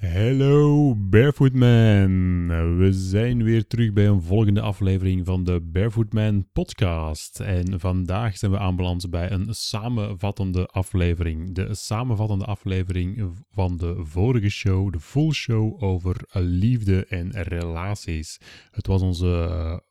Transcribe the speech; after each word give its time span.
Hallo 0.00 0.94
Barefoot 0.96 1.52
Man. 1.52 2.46
We 2.78 2.92
zijn 2.92 3.42
weer 3.42 3.66
terug 3.66 3.92
bij 3.92 4.06
een 4.06 4.22
volgende 4.22 4.60
aflevering 4.60 5.26
van 5.26 5.44
de 5.44 5.60
Barefoot 5.60 6.12
Man 6.12 6.46
podcast. 6.52 7.40
En 7.40 7.80
vandaag 7.80 8.36
zijn 8.36 8.50
we 8.50 8.58
aanbeland 8.58 9.10
bij 9.10 9.30
een 9.30 9.46
samenvattende 9.50 10.66
aflevering. 10.66 11.54
De 11.54 11.74
samenvattende 11.74 12.44
aflevering 12.44 13.32
van 13.50 13.76
de 13.76 13.94
vorige 13.98 14.48
show, 14.48 14.92
de 14.92 15.00
full 15.00 15.32
show 15.32 15.82
over 15.82 16.16
liefde 16.32 17.06
en 17.06 17.30
relaties. 17.30 18.40
Het 18.70 18.86
was 18.86 19.02
onze 19.02 19.82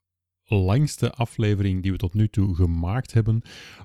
langste 0.50 1.12
aflevering 1.12 1.82
die 1.82 1.92
we 1.92 1.98
tot 1.98 2.14
nu 2.14 2.28
toe 2.28 2.56
gemaakt 2.56 3.14
hebben, 3.14 3.42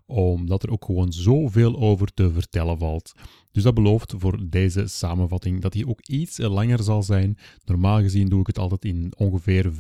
omdat 0.06 0.62
er 0.62 0.70
ook 0.70 0.84
gewoon 0.84 1.12
zoveel 1.12 1.78
over 1.78 2.14
te 2.14 2.32
vertellen 2.32 2.78
valt. 2.78 3.12
Dus 3.52 3.62
dat 3.62 3.74
belooft 3.74 4.14
voor 4.16 4.38
deze 4.48 4.87
samenvatting 4.87 5.60
dat 5.60 5.73
die 5.73 5.88
ook 5.88 6.01
iets 6.06 6.38
langer 6.38 6.82
zal 6.82 7.02
zijn. 7.02 7.38
Normaal 7.65 8.01
gezien 8.01 8.29
doe 8.29 8.40
ik 8.40 8.46
het 8.46 8.59
altijd 8.59 8.84
in 8.84 9.12
ongeveer 9.16 9.73
25% 9.73 9.76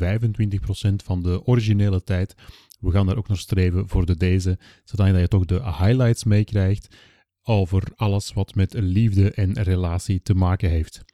van 1.04 1.22
de 1.22 1.46
originele 1.46 2.02
tijd. 2.02 2.34
We 2.80 2.90
gaan 2.90 3.06
daar 3.06 3.16
ook 3.16 3.28
naar 3.28 3.36
streven 3.36 3.88
voor 3.88 4.06
de 4.06 4.16
deze, 4.16 4.58
zodat 4.84 5.06
je 5.06 5.28
toch 5.28 5.44
de 5.44 5.62
highlights 5.62 6.24
meekrijgt 6.24 6.96
over 7.42 7.82
alles 7.96 8.32
wat 8.32 8.54
met 8.54 8.74
liefde 8.74 9.30
en 9.30 9.62
relatie 9.62 10.22
te 10.22 10.34
maken 10.34 10.70
heeft. 10.70 11.04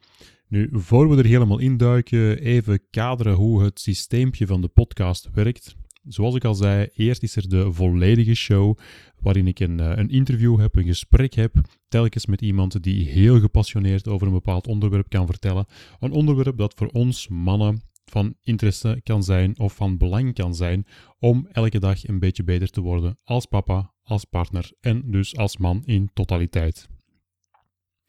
Nu, 0.51 0.69
voor 0.71 1.09
we 1.09 1.17
er 1.17 1.25
helemaal 1.25 1.59
induiken, 1.59 2.39
even 2.39 2.79
kaderen 2.89 3.33
hoe 3.33 3.63
het 3.63 3.79
systeempje 3.79 4.47
van 4.47 4.61
de 4.61 4.67
podcast 4.67 5.29
werkt. 5.33 5.75
Zoals 6.03 6.35
ik 6.35 6.45
al 6.45 6.53
zei, 6.53 6.89
eerst 6.95 7.23
is 7.23 7.35
er 7.35 7.49
de 7.49 7.73
volledige 7.73 8.35
show, 8.35 8.77
waarin 9.19 9.47
ik 9.47 9.59
een, 9.59 9.79
eh, 9.79 9.91
een 9.95 10.09
interview 10.09 10.59
heb, 10.59 10.75
een 10.75 10.85
gesprek 10.85 11.33
heb, 11.33 11.55
telkens 11.87 12.25
met 12.25 12.41
iemand 12.41 12.83
die 12.83 13.09
heel 13.09 13.39
gepassioneerd 13.39 14.07
over 14.07 14.27
een 14.27 14.33
bepaald 14.33 14.67
onderwerp 14.67 15.09
kan 15.09 15.25
vertellen. 15.25 15.65
Een 15.99 16.11
onderwerp 16.11 16.57
dat 16.57 16.73
voor 16.75 16.87
ons 16.87 17.27
mannen 17.27 17.81
van 18.05 18.35
interesse 18.41 19.01
kan 19.03 19.23
zijn 19.23 19.59
of 19.59 19.75
van 19.75 19.97
belang 19.97 20.33
kan 20.33 20.55
zijn 20.55 20.85
om 21.19 21.47
elke 21.51 21.79
dag 21.79 22.07
een 22.07 22.19
beetje 22.19 22.43
beter 22.43 22.69
te 22.69 22.81
worden 22.81 23.17
als 23.23 23.45
papa, 23.45 23.93
als 24.03 24.25
partner 24.25 24.71
en 24.79 25.11
dus 25.11 25.37
als 25.37 25.57
man 25.57 25.81
in 25.85 26.09
totaliteit. 26.13 26.90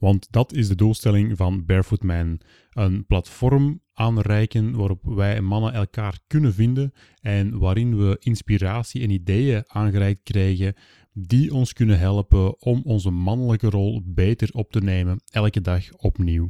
Want 0.03 0.27
dat 0.31 0.53
is 0.53 0.69
de 0.69 0.75
doelstelling 0.75 1.37
van 1.37 1.65
Barefoot 1.65 2.03
Man. 2.03 2.41
Een 2.71 3.07
platform 3.07 3.81
aanreiken 3.93 4.77
waarop 4.77 5.05
wij 5.05 5.41
mannen 5.41 5.73
elkaar 5.73 6.19
kunnen 6.27 6.55
vinden 6.55 6.93
en 7.21 7.59
waarin 7.59 7.97
we 7.97 8.17
inspiratie 8.19 9.03
en 9.03 9.11
ideeën 9.11 9.65
aangereikt 9.67 10.23
krijgen 10.23 10.75
die 11.13 11.55
ons 11.55 11.73
kunnen 11.73 11.99
helpen 11.99 12.61
om 12.61 12.81
onze 12.85 13.11
mannelijke 13.11 13.71
rol 13.71 14.03
beter 14.05 14.49
op 14.53 14.73
te 14.73 14.81
nemen 14.81 15.23
elke 15.31 15.61
dag 15.61 15.93
opnieuw. 15.93 16.49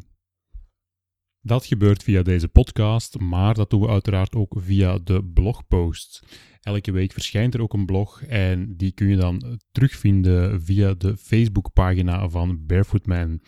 Dat 1.44 1.66
gebeurt 1.66 2.02
via 2.02 2.22
deze 2.22 2.48
podcast, 2.48 3.18
maar 3.18 3.54
dat 3.54 3.70
doen 3.70 3.80
we 3.80 3.88
uiteraard 3.88 4.34
ook 4.34 4.54
via 4.56 4.98
de 4.98 5.24
blogposts. 5.24 6.22
Elke 6.60 6.92
week 6.92 7.12
verschijnt 7.12 7.54
er 7.54 7.62
ook 7.62 7.72
een 7.72 7.86
blog 7.86 8.22
en 8.22 8.76
die 8.76 8.92
kun 8.92 9.08
je 9.08 9.16
dan 9.16 9.60
terugvinden 9.72 10.62
via 10.62 10.94
de 10.94 11.16
Facebookpagina 11.16 12.28
van 12.28 12.66
Barefoot 12.66 13.06
Man. 13.06 13.40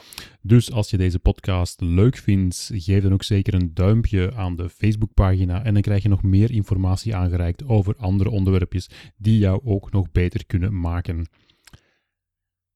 Dus 0.43 0.73
als 0.73 0.91
je 0.91 0.97
deze 0.97 1.19
podcast 1.19 1.81
leuk 1.81 2.17
vindt, 2.17 2.71
geef 2.75 3.03
dan 3.03 3.13
ook 3.13 3.23
zeker 3.23 3.55
een 3.55 3.75
duimpje 3.75 4.35
aan 4.35 4.57
de 4.57 4.69
Facebookpagina 4.69 5.65
en 5.65 5.73
dan 5.73 5.83
krijg 5.83 6.03
je 6.03 6.09
nog 6.09 6.23
meer 6.23 6.51
informatie 6.51 7.15
aangereikt 7.15 7.65
over 7.65 7.97
andere 7.97 8.31
onderwerpjes 8.31 8.91
die 9.17 9.39
jou 9.39 9.61
ook 9.65 9.93
nog 9.93 10.13
beter 10.13 10.47
kunnen 10.47 10.81
maken. 10.81 11.27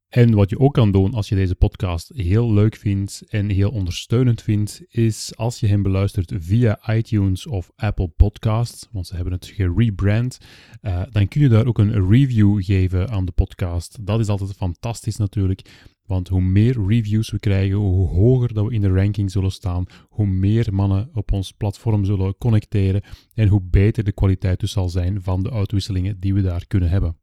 En 0.08 0.34
wat 0.34 0.50
je 0.50 0.58
ook 0.58 0.74
kan 0.74 0.92
doen 0.92 1.14
als 1.14 1.28
je 1.28 1.34
deze 1.34 1.54
podcast 1.54 2.10
heel 2.14 2.52
leuk 2.52 2.76
vindt 2.76 3.22
en 3.28 3.48
heel 3.48 3.70
ondersteunend 3.70 4.42
vindt, 4.42 4.82
is 4.88 5.36
als 5.36 5.60
je 5.60 5.66
hem 5.66 5.82
beluistert 5.82 6.32
via 6.38 6.94
iTunes 6.94 7.46
of 7.46 7.70
Apple 7.76 8.08
Podcasts, 8.08 8.88
want 8.92 9.06
ze 9.06 9.14
hebben 9.14 9.32
het 9.32 9.46
gerebrand, 9.46 10.38
uh, 10.82 11.02
dan 11.10 11.28
kun 11.28 11.40
je 11.40 11.48
daar 11.48 11.66
ook 11.66 11.78
een 11.78 12.08
review 12.08 12.62
geven 12.64 13.10
aan 13.10 13.24
de 13.24 13.32
podcast. 13.32 14.06
Dat 14.06 14.20
is 14.20 14.28
altijd 14.28 14.52
fantastisch 14.52 15.16
natuurlijk, 15.16 15.70
want 16.06 16.28
hoe 16.28 16.42
meer 16.42 16.86
reviews 16.86 17.30
we 17.30 17.38
krijgen, 17.38 17.76
hoe 17.76 18.08
hoger 18.08 18.54
dat 18.54 18.66
we 18.66 18.74
in 18.74 18.80
de 18.80 18.92
ranking 18.92 19.30
zullen 19.30 19.52
staan, 19.52 19.84
hoe 20.08 20.26
meer 20.26 20.74
mannen 20.74 21.10
op 21.12 21.32
ons 21.32 21.52
platform 21.52 22.04
zullen 22.04 22.36
connecteren 22.38 23.02
en 23.34 23.48
hoe 23.48 23.62
beter 23.62 24.04
de 24.04 24.12
kwaliteit 24.12 24.60
dus 24.60 24.72
zal 24.72 24.88
zijn 24.88 25.22
van 25.22 25.42
de 25.42 25.50
uitwisselingen 25.50 26.20
die 26.20 26.34
we 26.34 26.42
daar 26.42 26.66
kunnen 26.66 26.90
hebben. 26.90 27.16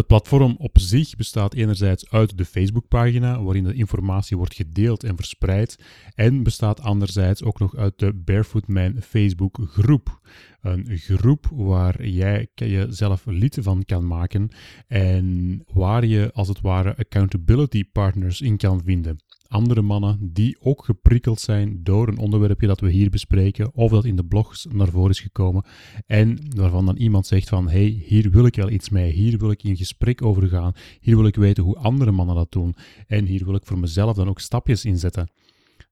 Het 0.00 0.08
platform 0.08 0.54
op 0.58 0.78
zich 0.78 1.16
bestaat 1.16 1.54
enerzijds 1.54 2.10
uit 2.10 2.38
de 2.38 2.44
Facebookpagina, 2.44 3.42
waarin 3.42 3.64
de 3.64 3.74
informatie 3.74 4.36
wordt 4.36 4.54
gedeeld 4.54 5.04
en 5.04 5.16
verspreid, 5.16 5.78
en 6.14 6.42
bestaat 6.42 6.80
anderzijds 6.80 7.42
ook 7.42 7.58
nog 7.58 7.76
uit 7.76 7.98
de 7.98 8.12
Barefoot 8.14 8.68
Man 8.68 8.94
Facebook 9.00 9.58
groep. 9.70 10.20
Een 10.60 10.98
groep 10.98 11.46
waar 11.50 12.06
jij 12.06 12.48
jezelf 12.54 13.26
lid 13.26 13.58
van 13.60 13.84
kan 13.84 14.06
maken 14.06 14.48
en 14.86 15.62
waar 15.72 16.06
je 16.06 16.30
als 16.32 16.48
het 16.48 16.60
ware 16.60 16.96
accountability 16.96 17.84
partners 17.92 18.40
in 18.40 18.56
kan 18.56 18.82
vinden 18.84 19.18
andere 19.50 19.82
mannen 19.82 20.32
die 20.32 20.56
ook 20.60 20.84
geprikkeld 20.84 21.40
zijn 21.40 21.82
door 21.82 22.08
een 22.08 22.18
onderwerpje 22.18 22.66
dat 22.66 22.80
we 22.80 22.90
hier 22.90 23.10
bespreken 23.10 23.74
of 23.74 23.90
dat 23.90 24.04
in 24.04 24.16
de 24.16 24.24
blogs 24.24 24.66
naar 24.70 24.88
voren 24.88 25.10
is 25.10 25.20
gekomen 25.20 25.64
en 26.06 26.38
waarvan 26.56 26.86
dan 26.86 26.96
iemand 26.96 27.26
zegt 27.26 27.48
van 27.48 27.68
hey, 27.68 28.02
hier 28.06 28.30
wil 28.30 28.46
ik 28.46 28.54
wel 28.54 28.70
iets 28.70 28.88
mee, 28.88 29.12
hier 29.12 29.38
wil 29.38 29.50
ik 29.50 29.62
in 29.62 29.76
gesprek 29.76 30.22
over 30.22 30.48
gaan, 30.48 30.72
hier 31.00 31.16
wil 31.16 31.26
ik 31.26 31.36
weten 31.36 31.64
hoe 31.64 31.76
andere 31.76 32.10
mannen 32.10 32.34
dat 32.34 32.52
doen 32.52 32.74
en 33.06 33.24
hier 33.24 33.44
wil 33.44 33.54
ik 33.54 33.66
voor 33.66 33.78
mezelf 33.78 34.16
dan 34.16 34.28
ook 34.28 34.40
stapjes 34.40 34.84
inzetten. 34.84 35.30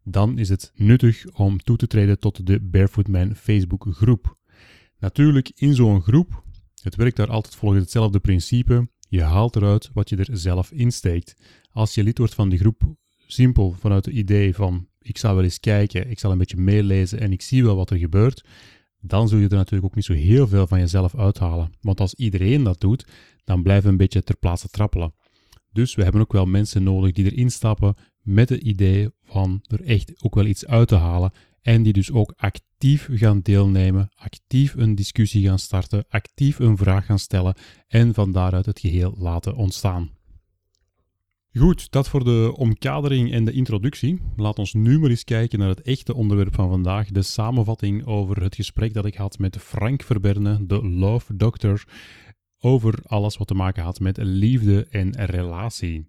Dan 0.05 0.39
is 0.39 0.49
het 0.49 0.73
nuttig 0.75 1.27
om 1.27 1.59
toe 1.59 1.77
te 1.77 1.87
treden 1.87 2.19
tot 2.19 2.47
de 2.47 2.61
Barefoot 2.61 3.09
Man 3.09 3.35
Facebook 3.35 3.87
groep. 3.91 4.37
Natuurlijk, 4.99 5.51
in 5.55 5.75
zo'n 5.75 6.03
groep, 6.03 6.43
het 6.83 6.97
werkt 6.97 7.17
daar 7.17 7.31
altijd 7.31 7.55
volgens 7.55 7.81
hetzelfde 7.81 8.21
principe, 8.21 8.89
je 9.09 9.23
haalt 9.23 9.57
eruit 9.57 9.91
wat 9.93 10.09
je 10.09 10.17
er 10.17 10.29
zelf 10.33 10.71
insteekt. 10.71 11.35
Als 11.71 11.95
je 11.95 12.03
lid 12.03 12.19
wordt 12.19 12.35
van 12.35 12.49
die 12.49 12.59
groep, 12.59 12.97
simpel 13.31 13.75
vanuit 13.79 14.05
het 14.05 14.15
idee 14.15 14.55
van 14.55 14.87
ik 15.01 15.19
zal 15.19 15.35
wel 15.35 15.45
eens 15.45 15.61
kijken, 15.61 16.11
ik 16.11 16.19
zal 16.19 16.31
een 16.31 16.39
beetje 16.39 16.57
meelezen 16.57 17.21
en 17.21 17.33
ik 17.33 17.43
zie 17.43 17.65
wel 17.65 17.77
wat 17.77 17.91
er 17.91 17.99
gebeurt, 17.99 18.45
dan 19.01 19.29
zul 19.29 19.39
je 19.39 19.49
er 19.49 19.57
natuurlijk 19.57 19.85
ook 19.85 19.95
niet 19.95 20.05
zo 20.05 20.13
heel 20.13 20.49
veel 20.49 20.67
van 20.67 20.79
jezelf 20.79 21.15
uithalen. 21.15 21.73
Want 21.81 22.01
als 22.01 22.15
iedereen 22.15 22.63
dat 22.63 22.81
doet, 22.81 23.07
dan 23.45 23.63
blijven 23.63 23.85
we 23.85 23.91
een 23.91 23.97
beetje 23.97 24.23
ter 24.23 24.37
plaatse 24.37 24.69
trappelen. 24.69 25.15
Dus 25.73 25.95
we 25.95 26.03
hebben 26.03 26.21
ook 26.21 26.33
wel 26.33 26.47
mensen 26.47 26.83
nodig 26.83 27.13
die 27.13 27.33
erin 27.33 27.51
stappen 27.51 27.95
met 28.23 28.49
het 28.49 28.63
idee 28.63 29.09
van 29.23 29.63
er 29.67 29.85
echt 29.85 30.25
ook 30.25 30.35
wel 30.35 30.47
iets 30.47 30.67
uit 30.67 30.89
te 30.89 30.97
halen 30.97 31.33
en 31.61 31.83
die 31.83 31.93
dus 31.93 32.13
ook 32.13 32.33
actief 32.37 33.09
gaan 33.13 33.41
deelnemen, 33.41 34.09
actief 34.15 34.75
een 34.75 34.95
discussie 34.95 35.47
gaan 35.47 35.59
starten, 35.59 36.05
actief 36.09 36.59
een 36.59 36.77
vraag 36.77 37.07
gaan 37.07 37.19
stellen 37.19 37.55
en 37.87 38.15
van 38.15 38.33
daaruit 38.33 38.67
het 38.67 38.81
geheel 38.81 39.15
laten 39.19 39.57
ontstaan. 39.57 40.18
Goed, 41.59 41.91
dat 41.91 42.09
voor 42.09 42.25
de 42.25 42.53
omkadering 42.57 43.33
en 43.33 43.45
de 43.45 43.53
introductie. 43.53 44.21
Laat 44.37 44.59
ons 44.59 44.73
nu 44.73 44.99
maar 44.99 45.11
eens 45.11 45.25
kijken 45.25 45.59
naar 45.59 45.69
het 45.69 45.83
echte 45.83 46.15
onderwerp 46.15 46.55
van 46.55 46.69
vandaag, 46.69 47.09
de 47.09 47.23
samenvatting 47.23 48.07
over 48.07 48.43
het 48.43 48.55
gesprek 48.55 48.95
dat 48.95 49.05
ik 49.05 49.15
had 49.15 49.39
met 49.39 49.57
Frank 49.57 50.03
Verberne, 50.03 50.67
de 50.67 50.87
Love 50.87 51.37
Doctor, 51.37 51.85
over 52.59 52.99
alles 53.07 53.37
wat 53.37 53.47
te 53.47 53.55
maken 53.55 53.83
had 53.83 54.01
met 54.01 54.17
liefde 54.17 54.87
en 54.91 55.25
relatie. 55.25 56.07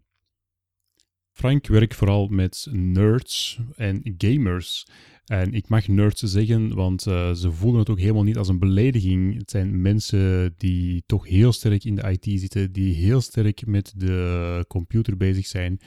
Frank 1.32 1.68
werkt 1.68 1.96
vooral 1.96 2.28
met 2.28 2.68
nerds 2.72 3.60
en 3.76 4.16
gamers. 4.18 4.88
En 5.30 5.54
ik 5.54 5.68
mag 5.68 5.88
nerds 5.88 6.22
zeggen, 6.22 6.76
want 6.76 7.08
uh, 7.08 7.34
ze 7.34 7.52
voelen 7.52 7.80
het 7.80 7.90
ook 7.90 8.00
helemaal 8.00 8.24
niet 8.24 8.38
als 8.38 8.48
een 8.48 8.60
belediging. 8.60 9.38
Het 9.38 9.52
zijn 9.52 9.82
mensen 9.82 10.54
die 10.58 11.04
toch 11.06 11.28
heel 11.28 11.52
sterk 11.52 11.84
in 11.84 11.96
de 11.96 12.18
IT 12.20 12.40
zitten, 12.40 12.72
die 12.72 12.94
heel 12.94 13.22
sterk 13.22 13.66
met 13.66 13.94
de 13.96 14.66
computer 14.68 15.18
bezig 15.18 15.48
zijn. 15.48 15.80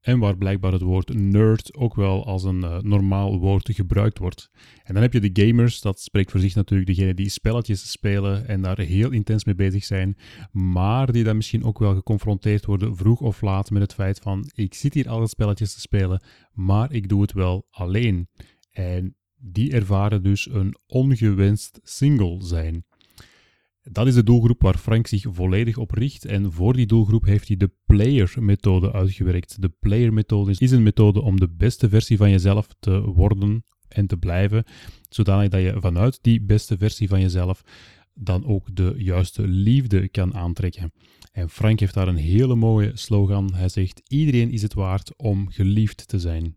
En 0.00 0.18
waar 0.18 0.36
blijkbaar 0.36 0.72
het 0.72 0.82
woord 0.82 1.14
nerd 1.14 1.74
ook 1.74 1.94
wel 1.94 2.26
als 2.26 2.44
een 2.44 2.58
uh, 2.58 2.78
normaal 2.78 3.38
woord 3.38 3.70
gebruikt 3.72 4.18
wordt. 4.18 4.50
En 4.84 4.94
dan 4.94 5.02
heb 5.02 5.12
je 5.12 5.30
de 5.30 5.46
gamers, 5.46 5.80
dat 5.80 6.00
spreekt 6.00 6.30
voor 6.30 6.40
zich 6.40 6.54
natuurlijk 6.54 6.88
degene 6.88 7.14
die 7.14 7.28
spelletjes 7.28 7.90
spelen 7.90 8.48
en 8.48 8.62
daar 8.62 8.78
heel 8.78 9.10
intens 9.10 9.44
mee 9.44 9.54
bezig 9.54 9.84
zijn. 9.84 10.16
Maar 10.52 11.12
die 11.12 11.24
dan 11.24 11.36
misschien 11.36 11.64
ook 11.64 11.78
wel 11.78 11.94
geconfronteerd 11.94 12.64
worden 12.64 12.96
vroeg 12.96 13.20
of 13.20 13.40
laat 13.40 13.70
met 13.70 13.82
het 13.82 13.94
feit 13.94 14.18
van 14.18 14.50
ik 14.54 14.74
zit 14.74 14.94
hier 14.94 15.08
altijd 15.08 15.30
spelletjes 15.30 15.74
te 15.74 15.80
spelen, 15.80 16.22
maar 16.52 16.92
ik 16.92 17.08
doe 17.08 17.22
het 17.22 17.32
wel 17.32 17.66
alleen. 17.70 18.28
En 18.78 19.16
die 19.36 19.72
ervaren 19.72 20.22
dus 20.22 20.48
een 20.50 20.76
ongewenst 20.86 21.80
single 21.82 22.36
zijn. 22.44 22.84
Dat 23.82 24.06
is 24.06 24.14
de 24.14 24.22
doelgroep 24.22 24.62
waar 24.62 24.78
Frank 24.78 25.06
zich 25.06 25.24
volledig 25.28 25.76
op 25.76 25.90
richt 25.90 26.24
en 26.24 26.52
voor 26.52 26.72
die 26.72 26.86
doelgroep 26.86 27.24
heeft 27.24 27.48
hij 27.48 27.56
de 27.56 27.70
player-methode 27.86 28.92
uitgewerkt. 28.92 29.62
De 29.62 29.68
player-methode 29.80 30.54
is 30.58 30.70
een 30.70 30.82
methode 30.82 31.20
om 31.20 31.40
de 31.40 31.48
beste 31.48 31.88
versie 31.88 32.16
van 32.16 32.30
jezelf 32.30 32.68
te 32.80 33.00
worden 33.00 33.64
en 33.88 34.06
te 34.06 34.16
blijven, 34.16 34.64
zodanig 35.08 35.48
dat 35.48 35.60
je 35.60 35.76
vanuit 35.80 36.18
die 36.22 36.40
beste 36.40 36.76
versie 36.76 37.08
van 37.08 37.20
jezelf 37.20 37.62
dan 38.14 38.46
ook 38.46 38.76
de 38.76 38.94
juiste 38.96 39.46
liefde 39.48 40.08
kan 40.08 40.34
aantrekken. 40.34 40.92
En 41.32 41.50
Frank 41.50 41.80
heeft 41.80 41.94
daar 41.94 42.08
een 42.08 42.16
hele 42.16 42.54
mooie 42.54 42.90
slogan. 42.94 43.54
Hij 43.54 43.68
zegt: 43.68 44.02
Iedereen 44.08 44.50
is 44.50 44.62
het 44.62 44.74
waard 44.74 45.16
om 45.16 45.48
geliefd 45.50 46.08
te 46.08 46.18
zijn. 46.18 46.56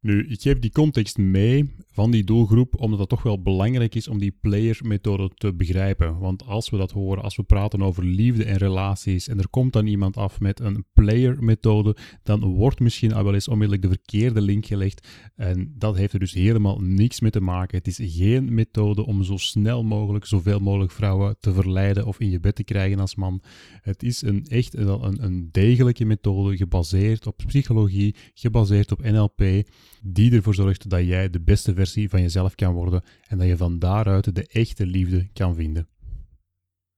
Nu, 0.00 0.26
ik 0.28 0.40
geef 0.40 0.58
die 0.58 0.70
context 0.70 1.18
mee 1.18 1.74
van 1.90 2.10
die 2.10 2.24
doelgroep, 2.24 2.80
omdat 2.80 2.98
het 2.98 3.08
toch 3.08 3.22
wel 3.22 3.42
belangrijk 3.42 3.94
is 3.94 4.08
om 4.08 4.18
die 4.18 4.36
player-methode 4.40 5.30
te 5.34 5.54
begrijpen. 5.54 6.18
Want 6.18 6.46
als 6.46 6.70
we 6.70 6.76
dat 6.76 6.90
horen, 6.90 7.22
als 7.22 7.36
we 7.36 7.42
praten 7.42 7.82
over 7.82 8.04
liefde 8.04 8.44
en 8.44 8.56
relaties, 8.56 9.28
en 9.28 9.38
er 9.38 9.48
komt 9.48 9.72
dan 9.72 9.86
iemand 9.86 10.16
af 10.16 10.40
met 10.40 10.60
een 10.60 10.84
player-methode, 10.92 11.96
dan 12.22 12.40
wordt 12.40 12.80
misschien 12.80 13.12
al 13.12 13.24
wel 13.24 13.34
eens 13.34 13.48
onmiddellijk 13.48 13.82
de 13.82 13.88
verkeerde 13.88 14.40
link 14.40 14.66
gelegd. 14.66 15.08
En 15.34 15.74
dat 15.76 15.96
heeft 15.96 16.12
er 16.12 16.18
dus 16.18 16.32
helemaal 16.32 16.80
niks 16.80 17.20
mee 17.20 17.30
te 17.30 17.40
maken. 17.40 17.78
Het 17.78 17.86
is 17.86 18.00
geen 18.02 18.54
methode 18.54 19.06
om 19.06 19.24
zo 19.24 19.36
snel 19.36 19.84
mogelijk, 19.84 20.24
zoveel 20.24 20.58
mogelijk 20.58 20.92
vrouwen 20.92 21.36
te 21.40 21.52
verleiden 21.52 22.06
of 22.06 22.20
in 22.20 22.30
je 22.30 22.40
bed 22.40 22.54
te 22.54 22.64
krijgen 22.64 23.00
als 23.00 23.14
man. 23.14 23.42
Het 23.82 24.02
is 24.02 24.22
een 24.22 24.44
echt 24.46 24.76
een, 24.76 25.24
een 25.24 25.48
degelijke 25.52 26.04
methode, 26.04 26.56
gebaseerd 26.56 27.26
op 27.26 27.42
psychologie, 27.46 28.14
gebaseerd 28.34 28.92
op 28.92 29.02
NLP 29.02 29.66
die 30.02 30.32
ervoor 30.32 30.54
zorgt 30.54 30.90
dat 30.90 31.04
jij 31.04 31.30
de 31.30 31.40
beste 31.40 31.74
versie 31.74 32.08
van 32.08 32.20
jezelf 32.20 32.54
kan 32.54 32.74
worden 32.74 33.02
en 33.26 33.38
dat 33.38 33.46
je 33.46 33.56
van 33.56 33.78
daaruit 33.78 34.34
de 34.34 34.46
echte 34.46 34.86
liefde 34.86 35.28
kan 35.32 35.54
vinden. 35.54 35.88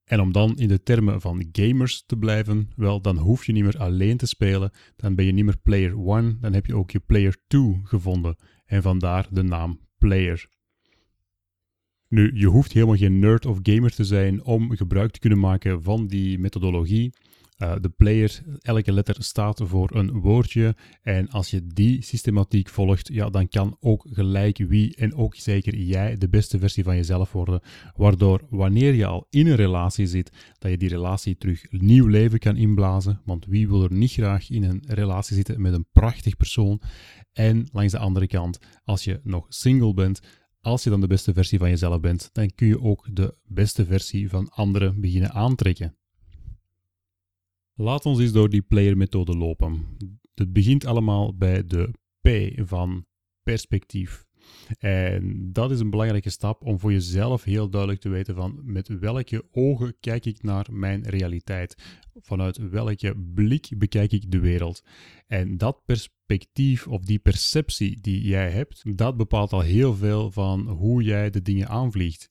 En 0.04 0.20
om 0.20 0.32
dan 0.32 0.56
in 0.56 0.68
de 0.68 0.82
termen 0.82 1.20
van 1.20 1.48
gamers 1.52 2.02
te 2.06 2.16
blijven, 2.16 2.70
wel, 2.76 3.00
dan 3.00 3.18
hoef 3.18 3.46
je 3.46 3.52
niet 3.52 3.64
meer 3.64 3.78
alleen 3.78 4.16
te 4.16 4.26
spelen, 4.26 4.70
dan 4.96 5.14
ben 5.14 5.24
je 5.24 5.32
niet 5.32 5.44
meer 5.44 5.58
player 5.62 6.08
1, 6.16 6.38
dan 6.40 6.52
heb 6.52 6.66
je 6.66 6.76
ook 6.76 6.90
je 6.90 7.00
player 7.00 7.36
2 7.46 7.80
gevonden 7.84 8.36
en 8.66 8.82
vandaar 8.82 9.26
de 9.30 9.42
naam 9.42 9.80
player. 9.98 10.48
Nu, 12.08 12.30
je 12.34 12.46
hoeft 12.46 12.72
helemaal 12.72 12.96
geen 12.96 13.18
nerd 13.18 13.46
of 13.46 13.58
gamer 13.62 13.94
te 13.94 14.04
zijn 14.04 14.44
om 14.44 14.76
gebruik 14.76 15.10
te 15.10 15.18
kunnen 15.18 15.38
maken 15.38 15.82
van 15.82 16.06
die 16.06 16.38
methodologie. 16.38 17.12
Uh, 17.62 17.74
de 17.80 17.88
player, 17.88 18.42
elke 18.60 18.92
letter 18.92 19.22
staat 19.22 19.60
voor 19.64 19.94
een 19.94 20.20
woordje. 20.20 20.76
En 21.02 21.28
als 21.28 21.50
je 21.50 21.66
die 21.66 22.02
systematiek 22.02 22.68
volgt, 22.68 23.08
ja, 23.12 23.30
dan 23.30 23.48
kan 23.48 23.76
ook 23.80 24.06
gelijk 24.10 24.58
wie 24.58 24.96
en 24.96 25.14
ook 25.14 25.34
zeker 25.34 25.76
jij 25.76 26.16
de 26.16 26.28
beste 26.28 26.58
versie 26.58 26.84
van 26.84 26.96
jezelf 26.96 27.32
worden. 27.32 27.60
Waardoor 27.96 28.46
wanneer 28.50 28.94
je 28.94 29.06
al 29.06 29.26
in 29.30 29.46
een 29.46 29.56
relatie 29.56 30.06
zit, 30.06 30.32
dat 30.58 30.70
je 30.70 30.76
die 30.76 30.88
relatie 30.88 31.36
terug 31.36 31.66
nieuw 31.70 32.06
leven 32.06 32.38
kan 32.38 32.56
inblazen. 32.56 33.20
Want 33.24 33.46
wie 33.46 33.68
wil 33.68 33.82
er 33.82 33.92
niet 33.92 34.12
graag 34.12 34.50
in 34.50 34.62
een 34.62 34.82
relatie 34.86 35.36
zitten 35.36 35.60
met 35.60 35.72
een 35.72 35.86
prachtig 35.92 36.36
persoon? 36.36 36.80
En 37.32 37.68
langs 37.72 37.92
de 37.92 37.98
andere 37.98 38.26
kant, 38.26 38.58
als 38.84 39.04
je 39.04 39.20
nog 39.22 39.46
single 39.48 39.94
bent, 39.94 40.20
als 40.60 40.82
je 40.82 40.90
dan 40.90 41.00
de 41.00 41.06
beste 41.06 41.32
versie 41.32 41.58
van 41.58 41.68
jezelf 41.68 42.00
bent, 42.00 42.30
dan 42.32 42.50
kun 42.54 42.66
je 42.66 42.80
ook 42.80 43.08
de 43.12 43.36
beste 43.44 43.86
versie 43.86 44.28
van 44.28 44.48
anderen 44.48 45.00
beginnen 45.00 45.32
aantrekken. 45.32 45.99
Laat 47.80 48.06
ons 48.06 48.18
eens 48.18 48.32
door 48.32 48.48
die 48.50 48.62
player-methode 48.62 49.36
lopen. 49.36 49.86
Het 50.34 50.52
begint 50.52 50.84
allemaal 50.84 51.36
bij 51.36 51.66
de 51.66 51.90
P 52.20 52.28
van 52.68 53.04
perspectief. 53.42 54.24
En 54.78 55.52
dat 55.52 55.70
is 55.70 55.80
een 55.80 55.90
belangrijke 55.90 56.30
stap 56.30 56.64
om 56.64 56.78
voor 56.78 56.92
jezelf 56.92 57.44
heel 57.44 57.70
duidelijk 57.70 58.00
te 58.00 58.08
weten 58.08 58.34
van 58.34 58.60
met 58.64 58.88
welke 58.88 59.44
ogen 59.50 59.96
kijk 60.00 60.26
ik 60.26 60.42
naar 60.42 60.66
mijn 60.70 61.02
realiteit. 61.02 61.74
Vanuit 62.14 62.56
welke 62.70 63.14
blik 63.34 63.68
bekijk 63.76 64.12
ik 64.12 64.30
de 64.30 64.40
wereld. 64.40 64.82
En 65.26 65.58
dat 65.58 65.82
perspectief 65.84 66.86
of 66.86 67.04
die 67.04 67.18
perceptie 67.18 68.00
die 68.00 68.22
jij 68.22 68.50
hebt, 68.50 68.96
dat 68.96 69.16
bepaalt 69.16 69.52
al 69.52 69.60
heel 69.60 69.94
veel 69.94 70.30
van 70.30 70.68
hoe 70.68 71.02
jij 71.02 71.30
de 71.30 71.42
dingen 71.42 71.68
aanvliegt. 71.68 72.28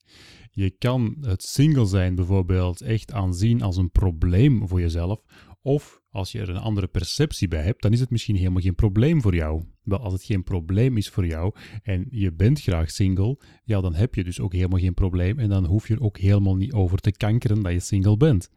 Je 0.59 0.69
kan 0.69 1.17
het 1.21 1.43
single 1.43 1.85
zijn 1.85 2.15
bijvoorbeeld 2.15 2.81
echt 2.81 3.11
aanzien 3.11 3.61
als 3.61 3.77
een 3.77 3.91
probleem 3.91 4.67
voor 4.67 4.79
jezelf. 4.79 5.21
Of 5.61 6.01
als 6.09 6.31
je 6.31 6.39
er 6.39 6.49
een 6.49 6.57
andere 6.57 6.87
perceptie 6.87 7.47
bij 7.47 7.63
hebt, 7.63 7.81
dan 7.81 7.91
is 7.91 7.99
het 7.99 8.09
misschien 8.09 8.35
helemaal 8.35 8.61
geen 8.61 8.75
probleem 8.75 9.21
voor 9.21 9.35
jou. 9.35 9.63
Wel, 9.83 9.99
als 9.99 10.13
het 10.13 10.23
geen 10.23 10.43
probleem 10.43 10.97
is 10.97 11.09
voor 11.09 11.25
jou 11.25 11.55
en 11.83 12.07
je 12.09 12.33
bent 12.33 12.61
graag 12.61 12.91
single, 12.91 13.39
ja, 13.63 13.81
dan 13.81 13.93
heb 13.93 14.15
je 14.15 14.23
dus 14.23 14.39
ook 14.39 14.53
helemaal 14.53 14.79
geen 14.79 14.93
probleem 14.93 15.39
en 15.39 15.49
dan 15.49 15.65
hoef 15.65 15.87
je 15.87 15.93
er 15.93 16.01
ook 16.01 16.17
helemaal 16.17 16.55
niet 16.55 16.73
over 16.73 16.97
te 16.97 17.11
kankeren 17.11 17.61
dat 17.61 17.71
je 17.71 17.79
single 17.79 18.17
bent. 18.17 18.49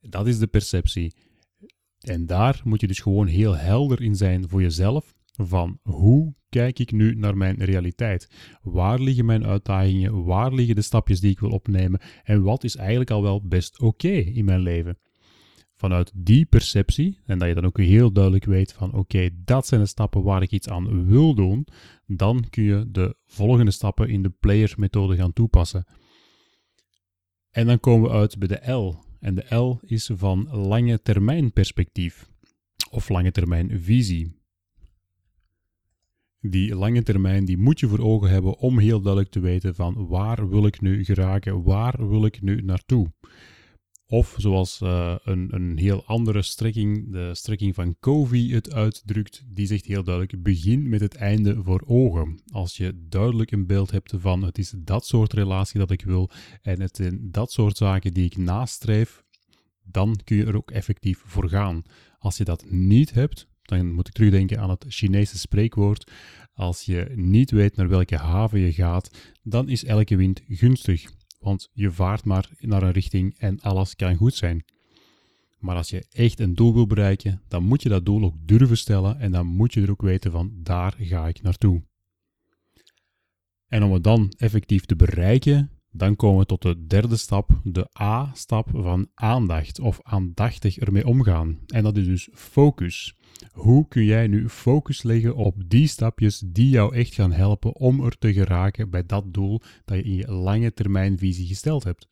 Dat 0.00 0.26
is 0.26 0.38
de 0.38 0.46
perceptie. 0.46 1.14
En 1.98 2.26
daar 2.26 2.60
moet 2.64 2.80
je 2.80 2.86
dus 2.86 3.00
gewoon 3.00 3.26
heel 3.26 3.56
helder 3.56 4.02
in 4.02 4.14
zijn 4.14 4.48
voor 4.48 4.62
jezelf 4.62 5.14
van 5.32 5.78
hoe 5.82 6.34
kijk 6.48 6.78
ik 6.78 6.92
nu 6.92 7.14
naar 7.14 7.36
mijn 7.36 7.56
realiteit? 7.64 8.28
Waar 8.62 9.00
liggen 9.00 9.24
mijn 9.24 9.46
uitdagingen? 9.46 10.24
Waar 10.24 10.52
liggen 10.52 10.74
de 10.74 10.82
stapjes 10.82 11.20
die 11.20 11.30
ik 11.30 11.40
wil 11.40 11.50
opnemen? 11.50 12.00
En 12.24 12.42
wat 12.42 12.64
is 12.64 12.76
eigenlijk 12.76 13.10
al 13.10 13.22
wel 13.22 13.46
best 13.46 13.80
oké 13.80 14.08
in 14.08 14.44
mijn 14.44 14.60
leven? 14.60 14.98
Vanuit 15.74 16.12
die 16.14 16.44
perceptie, 16.44 17.20
en 17.24 17.38
dat 17.38 17.48
je 17.48 17.54
dan 17.54 17.64
ook 17.64 17.78
heel 17.78 18.12
duidelijk 18.12 18.44
weet 18.44 18.72
van 18.72 18.92
oké, 18.94 19.28
dat 19.44 19.66
zijn 19.66 19.80
de 19.80 19.86
stappen 19.86 20.22
waar 20.22 20.42
ik 20.42 20.50
iets 20.50 20.68
aan 20.68 21.06
wil 21.06 21.34
doen, 21.34 21.66
dan 22.06 22.44
kun 22.50 22.62
je 22.62 22.84
de 22.90 23.16
volgende 23.26 23.70
stappen 23.70 24.08
in 24.08 24.22
de 24.22 24.30
players 24.30 24.76
methode 24.76 25.16
gaan 25.16 25.32
toepassen. 25.32 25.84
En 27.50 27.66
dan 27.66 27.80
komen 27.80 28.10
we 28.10 28.16
uit 28.16 28.38
bij 28.38 28.48
de 28.48 28.72
L. 28.72 28.94
En 29.20 29.34
de 29.34 29.54
L 29.54 29.78
is 29.84 30.10
van 30.14 30.48
lange 30.48 31.02
termijn 31.02 31.52
perspectief 31.52 32.30
of 32.90 33.08
lange 33.08 33.30
termijn 33.30 33.80
visie. 33.80 34.41
Die 36.44 36.74
lange 36.74 37.02
termijn 37.02 37.44
die 37.44 37.58
moet 37.58 37.80
je 37.80 37.88
voor 37.88 37.98
ogen 37.98 38.30
hebben 38.30 38.58
om 38.58 38.78
heel 38.78 39.00
duidelijk 39.00 39.32
te 39.32 39.40
weten 39.40 39.74
van 39.74 40.06
waar 40.06 40.48
wil 40.48 40.66
ik 40.66 40.80
nu 40.80 41.04
geraken, 41.04 41.62
waar 41.62 42.08
wil 42.08 42.24
ik 42.24 42.42
nu 42.42 42.62
naartoe. 42.62 43.12
Of 44.06 44.34
zoals 44.38 44.80
uh, 44.80 45.16
een, 45.24 45.54
een 45.54 45.78
heel 45.78 46.04
andere 46.04 46.42
strekking, 46.42 47.12
de 47.12 47.34
strekking 47.34 47.74
van 47.74 47.96
Covey 48.00 48.40
het 48.40 48.72
uitdrukt, 48.72 49.42
die 49.46 49.66
zegt 49.66 49.84
heel 49.84 50.04
duidelijk: 50.04 50.42
begin 50.42 50.88
met 50.88 51.00
het 51.00 51.14
einde 51.14 51.62
voor 51.62 51.82
ogen. 51.86 52.40
Als 52.52 52.76
je 52.76 53.06
duidelijk 53.08 53.50
een 53.50 53.66
beeld 53.66 53.90
hebt 53.90 54.14
van 54.16 54.42
het 54.42 54.58
is 54.58 54.74
dat 54.76 55.06
soort 55.06 55.32
relatie 55.32 55.78
dat 55.78 55.90
ik 55.90 56.02
wil 56.04 56.30
en 56.62 56.80
het 56.80 56.96
zijn 56.96 57.30
dat 57.30 57.52
soort 57.52 57.76
zaken 57.76 58.12
die 58.14 58.24
ik 58.24 58.36
nastreef, 58.36 59.24
dan 59.82 60.20
kun 60.24 60.36
je 60.36 60.44
er 60.44 60.56
ook 60.56 60.70
effectief 60.70 61.22
voor 61.26 61.48
gaan. 61.48 61.82
Als 62.18 62.36
je 62.36 62.44
dat 62.44 62.64
niet 62.70 63.12
hebt, 63.12 63.50
dan 63.78 63.92
moet 63.92 64.08
ik 64.08 64.14
terugdenken 64.14 64.60
aan 64.60 64.70
het 64.70 64.84
Chinese 64.88 65.38
spreekwoord. 65.38 66.10
Als 66.54 66.82
je 66.82 67.12
niet 67.14 67.50
weet 67.50 67.76
naar 67.76 67.88
welke 67.88 68.16
haven 68.16 68.58
je 68.60 68.72
gaat, 68.72 69.32
dan 69.42 69.68
is 69.68 69.84
elke 69.84 70.16
wind 70.16 70.40
gunstig. 70.48 71.10
Want 71.38 71.68
je 71.72 71.90
vaart 71.90 72.24
maar 72.24 72.50
naar 72.58 72.82
een 72.82 72.92
richting 72.92 73.38
en 73.38 73.60
alles 73.60 73.96
kan 73.96 74.16
goed 74.16 74.34
zijn. 74.34 74.64
Maar 75.58 75.76
als 75.76 75.90
je 75.90 76.06
echt 76.10 76.40
een 76.40 76.54
doel 76.54 76.74
wil 76.74 76.86
bereiken, 76.86 77.42
dan 77.48 77.62
moet 77.62 77.82
je 77.82 77.88
dat 77.88 78.04
doel 78.04 78.24
ook 78.24 78.36
durven 78.46 78.78
stellen 78.78 79.18
en 79.18 79.32
dan 79.32 79.46
moet 79.46 79.72
je 79.72 79.82
er 79.82 79.90
ook 79.90 80.02
weten 80.02 80.30
van 80.30 80.50
daar 80.62 80.94
ga 80.98 81.28
ik 81.28 81.42
naartoe. 81.42 81.82
En 83.68 83.82
om 83.82 83.92
het 83.92 84.04
dan 84.04 84.32
effectief 84.36 84.84
te 84.84 84.96
bereiken, 84.96 85.70
dan 85.92 86.16
komen 86.16 86.38
we 86.38 86.46
tot 86.46 86.62
de 86.62 86.86
derde 86.86 87.16
stap, 87.16 87.60
de 87.64 87.88
A-stap 88.00 88.68
van 88.72 89.08
aandacht 89.14 89.80
of 89.80 89.98
aandachtig 90.02 90.78
ermee 90.78 91.06
omgaan. 91.06 91.58
En 91.66 91.82
dat 91.82 91.96
is 91.96 92.06
dus 92.06 92.28
focus. 92.32 93.16
Hoe 93.52 93.88
kun 93.88 94.04
jij 94.04 94.26
nu 94.26 94.48
focus 94.48 95.02
leggen 95.02 95.36
op 95.36 95.62
die 95.66 95.86
stapjes 95.86 96.42
die 96.46 96.68
jou 96.68 96.94
echt 96.94 97.14
gaan 97.14 97.32
helpen 97.32 97.74
om 97.74 98.04
er 98.04 98.18
te 98.18 98.32
geraken 98.32 98.90
bij 98.90 99.06
dat 99.06 99.34
doel 99.34 99.60
dat 99.84 99.96
je 99.96 100.02
in 100.02 100.14
je 100.14 100.32
lange 100.32 100.72
termijn 100.72 101.18
visie 101.18 101.46
gesteld 101.46 101.84
hebt? 101.84 102.08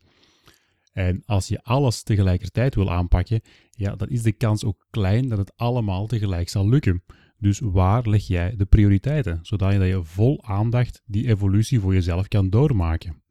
En 0.92 1.22
als 1.26 1.48
je 1.48 1.62
alles 1.62 2.02
tegelijkertijd 2.02 2.74
wil 2.74 2.90
aanpakken, 2.90 3.40
ja, 3.70 3.96
dan 3.96 4.08
is 4.08 4.22
de 4.22 4.32
kans 4.32 4.64
ook 4.64 4.86
klein 4.90 5.28
dat 5.28 5.38
het 5.38 5.52
allemaal 5.56 6.06
tegelijk 6.06 6.48
zal 6.48 6.68
lukken. 6.68 7.02
Dus 7.38 7.60
waar 7.62 8.08
leg 8.08 8.26
jij 8.26 8.56
de 8.56 8.64
prioriteiten, 8.64 9.38
zodat 9.42 9.72
je, 9.72 9.78
je 9.78 10.04
vol 10.04 10.44
aandacht 10.44 11.02
die 11.06 11.28
evolutie 11.28 11.80
voor 11.80 11.94
jezelf 11.94 12.28
kan 12.28 12.50
doormaken? 12.50 13.22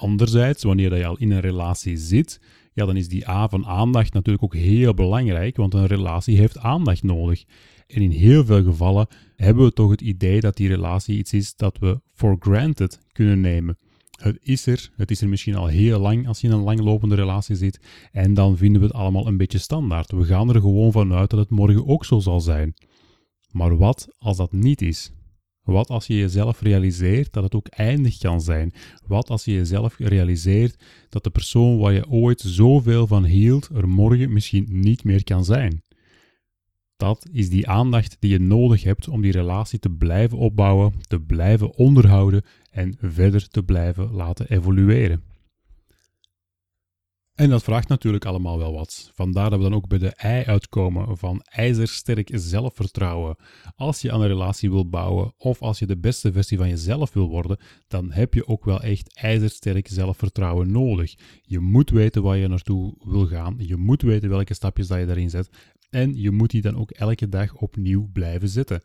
Anderzijds, 0.00 0.62
wanneer 0.62 0.96
je 0.96 1.06
al 1.06 1.16
in 1.16 1.30
een 1.30 1.40
relatie 1.40 1.96
zit, 1.96 2.40
ja, 2.72 2.86
dan 2.86 2.96
is 2.96 3.08
die 3.08 3.28
A 3.28 3.48
van 3.48 3.66
aandacht 3.66 4.12
natuurlijk 4.12 4.44
ook 4.44 4.54
heel 4.54 4.94
belangrijk, 4.94 5.56
want 5.56 5.74
een 5.74 5.86
relatie 5.86 6.36
heeft 6.36 6.58
aandacht 6.58 7.02
nodig. 7.02 7.44
En 7.86 8.02
in 8.02 8.10
heel 8.10 8.44
veel 8.44 8.62
gevallen 8.62 9.06
hebben 9.36 9.64
we 9.64 9.72
toch 9.72 9.90
het 9.90 10.00
idee 10.00 10.40
dat 10.40 10.56
die 10.56 10.68
relatie 10.68 11.18
iets 11.18 11.32
is 11.32 11.56
dat 11.56 11.78
we 11.78 12.00
for 12.14 12.36
granted 12.38 13.00
kunnen 13.12 13.40
nemen. 13.40 13.78
Het 14.10 14.38
is 14.42 14.66
er, 14.66 14.90
het 14.96 15.10
is 15.10 15.20
er 15.20 15.28
misschien 15.28 15.54
al 15.54 15.66
heel 15.66 15.98
lang 15.98 16.28
als 16.28 16.40
je 16.40 16.46
in 16.46 16.52
een 16.52 16.62
langlopende 16.62 17.14
relatie 17.14 17.56
zit, 17.56 17.80
en 18.12 18.34
dan 18.34 18.56
vinden 18.56 18.80
we 18.80 18.86
het 18.86 18.96
allemaal 18.96 19.26
een 19.26 19.36
beetje 19.36 19.58
standaard. 19.58 20.10
We 20.10 20.24
gaan 20.24 20.48
er 20.54 20.60
gewoon 20.60 20.92
vanuit 20.92 21.30
dat 21.30 21.38
het 21.38 21.50
morgen 21.50 21.86
ook 21.86 22.04
zo 22.04 22.18
zal 22.18 22.40
zijn. 22.40 22.74
Maar 23.50 23.76
wat 23.76 24.08
als 24.18 24.36
dat 24.36 24.52
niet 24.52 24.82
is? 24.82 25.12
Wat 25.70 25.88
als 25.88 26.06
je 26.06 26.16
jezelf 26.16 26.60
realiseert 26.60 27.32
dat 27.32 27.42
het 27.42 27.54
ook 27.54 27.66
eindig 27.68 28.18
kan 28.18 28.40
zijn? 28.40 28.72
Wat 29.06 29.28
als 29.28 29.44
je 29.44 29.52
jezelf 29.52 29.98
realiseert 29.98 30.82
dat 31.08 31.24
de 31.24 31.30
persoon 31.30 31.78
waar 31.78 31.92
je 31.92 32.08
ooit 32.08 32.40
zoveel 32.40 33.06
van 33.06 33.24
hield 33.24 33.68
er 33.74 33.88
morgen 33.88 34.32
misschien 34.32 34.66
niet 34.68 35.04
meer 35.04 35.24
kan 35.24 35.44
zijn? 35.44 35.82
Dat 36.96 37.26
is 37.32 37.48
die 37.48 37.68
aandacht 37.68 38.16
die 38.18 38.30
je 38.30 38.38
nodig 38.38 38.82
hebt 38.82 39.08
om 39.08 39.20
die 39.20 39.32
relatie 39.32 39.78
te 39.78 39.90
blijven 39.90 40.38
opbouwen, 40.38 40.92
te 41.00 41.20
blijven 41.20 41.74
onderhouden 41.74 42.42
en 42.70 42.96
verder 43.00 43.48
te 43.48 43.62
blijven 43.62 44.10
laten 44.12 44.50
evolueren. 44.50 45.29
En 47.40 47.50
dat 47.50 47.62
vraagt 47.62 47.88
natuurlijk 47.88 48.24
allemaal 48.24 48.58
wel 48.58 48.72
wat. 48.72 49.10
Vandaar 49.14 49.50
dat 49.50 49.58
we 49.58 49.64
dan 49.64 49.74
ook 49.74 49.88
bij 49.88 49.98
de 49.98 50.08
ei 50.08 50.44
uitkomen 50.44 51.16
van 51.16 51.40
ijzersterk 51.42 52.30
zelfvertrouwen. 52.32 53.36
Als 53.76 54.00
je 54.00 54.12
aan 54.12 54.20
een 54.20 54.28
relatie 54.28 54.70
wil 54.70 54.88
bouwen 54.88 55.32
of 55.38 55.62
als 55.62 55.78
je 55.78 55.86
de 55.86 55.96
beste 55.96 56.32
versie 56.32 56.58
van 56.58 56.68
jezelf 56.68 57.12
wil 57.12 57.28
worden, 57.28 57.58
dan 57.88 58.12
heb 58.12 58.34
je 58.34 58.46
ook 58.46 58.64
wel 58.64 58.80
echt 58.80 59.14
ijzersterk 59.14 59.88
zelfvertrouwen 59.88 60.72
nodig. 60.72 61.14
Je 61.42 61.60
moet 61.60 61.90
weten 61.90 62.22
waar 62.22 62.36
je 62.36 62.48
naartoe 62.48 62.94
wil 63.04 63.26
gaan. 63.26 63.54
Je 63.58 63.76
moet 63.76 64.02
weten 64.02 64.28
welke 64.28 64.54
stapjes 64.54 64.86
dat 64.86 64.98
je 64.98 65.06
daarin 65.06 65.30
zet. 65.30 65.48
En 65.90 66.16
je 66.16 66.30
moet 66.30 66.50
die 66.50 66.62
dan 66.62 66.76
ook 66.76 66.90
elke 66.90 67.28
dag 67.28 67.54
opnieuw 67.54 68.08
blijven 68.12 68.48
zetten. 68.48 68.82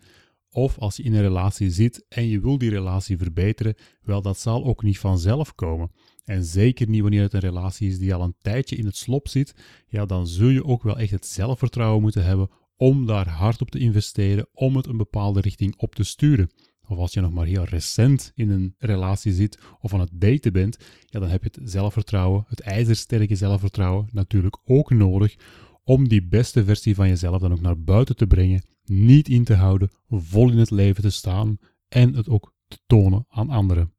Of 0.49 0.77
als 0.77 0.95
je 0.95 1.03
in 1.03 1.13
een 1.13 1.21
relatie 1.21 1.71
zit 1.71 2.05
en 2.09 2.27
je 2.27 2.39
wil 2.39 2.57
die 2.57 2.69
relatie 2.69 3.17
verbeteren, 3.17 3.75
wel 4.01 4.21
dat 4.21 4.39
zal 4.39 4.65
ook 4.65 4.83
niet 4.83 4.99
vanzelf 4.99 5.55
komen. 5.55 5.91
En 6.25 6.43
zeker 6.43 6.89
niet 6.89 7.01
wanneer 7.01 7.21
het 7.21 7.33
een 7.33 7.39
relatie 7.39 7.89
is 7.89 7.97
die 7.97 8.13
al 8.13 8.21
een 8.21 8.35
tijdje 8.41 8.75
in 8.75 8.85
het 8.85 8.97
slop 8.97 9.27
zit, 9.27 9.55
ja, 9.87 10.05
dan 10.05 10.27
zul 10.27 10.49
je 10.49 10.65
ook 10.65 10.83
wel 10.83 10.97
echt 10.97 11.11
het 11.11 11.25
zelfvertrouwen 11.25 12.01
moeten 12.01 12.23
hebben 12.23 12.49
om 12.75 13.05
daar 13.05 13.27
hard 13.27 13.61
op 13.61 13.71
te 13.71 13.79
investeren, 13.79 14.47
om 14.53 14.75
het 14.75 14.87
een 14.87 14.97
bepaalde 14.97 15.41
richting 15.41 15.75
op 15.77 15.95
te 15.95 16.03
sturen. 16.03 16.49
Of 16.87 16.97
als 16.97 17.13
je 17.13 17.21
nog 17.21 17.31
maar 17.31 17.45
heel 17.45 17.63
recent 17.63 18.31
in 18.35 18.49
een 18.49 18.75
relatie 18.77 19.33
zit 19.33 19.59
of 19.79 19.93
aan 19.93 19.99
het 19.99 20.09
daten 20.13 20.53
bent, 20.53 20.77
ja, 21.05 21.19
dan 21.19 21.29
heb 21.29 21.43
je 21.43 21.49
het 21.53 21.69
zelfvertrouwen, 21.69 22.45
het 22.47 22.59
ijzersterke 22.59 23.35
zelfvertrouwen 23.35 24.09
natuurlijk 24.11 24.57
ook 24.65 24.89
nodig 24.89 25.35
om 25.83 26.07
die 26.07 26.27
beste 26.27 26.63
versie 26.63 26.95
van 26.95 27.07
jezelf 27.07 27.41
dan 27.41 27.51
ook 27.51 27.61
naar 27.61 27.79
buiten 27.79 28.15
te 28.15 28.27
brengen, 28.27 28.63
niet 28.85 29.29
in 29.29 29.43
te 29.43 29.53
houden, 29.53 29.89
vol 30.09 30.51
in 30.51 30.57
het 30.57 30.71
leven 30.71 31.03
te 31.03 31.09
staan 31.09 31.57
en 31.87 32.15
het 32.15 32.29
ook 32.29 32.53
te 32.67 32.77
tonen 32.85 33.25
aan 33.29 33.49
anderen. 33.49 33.94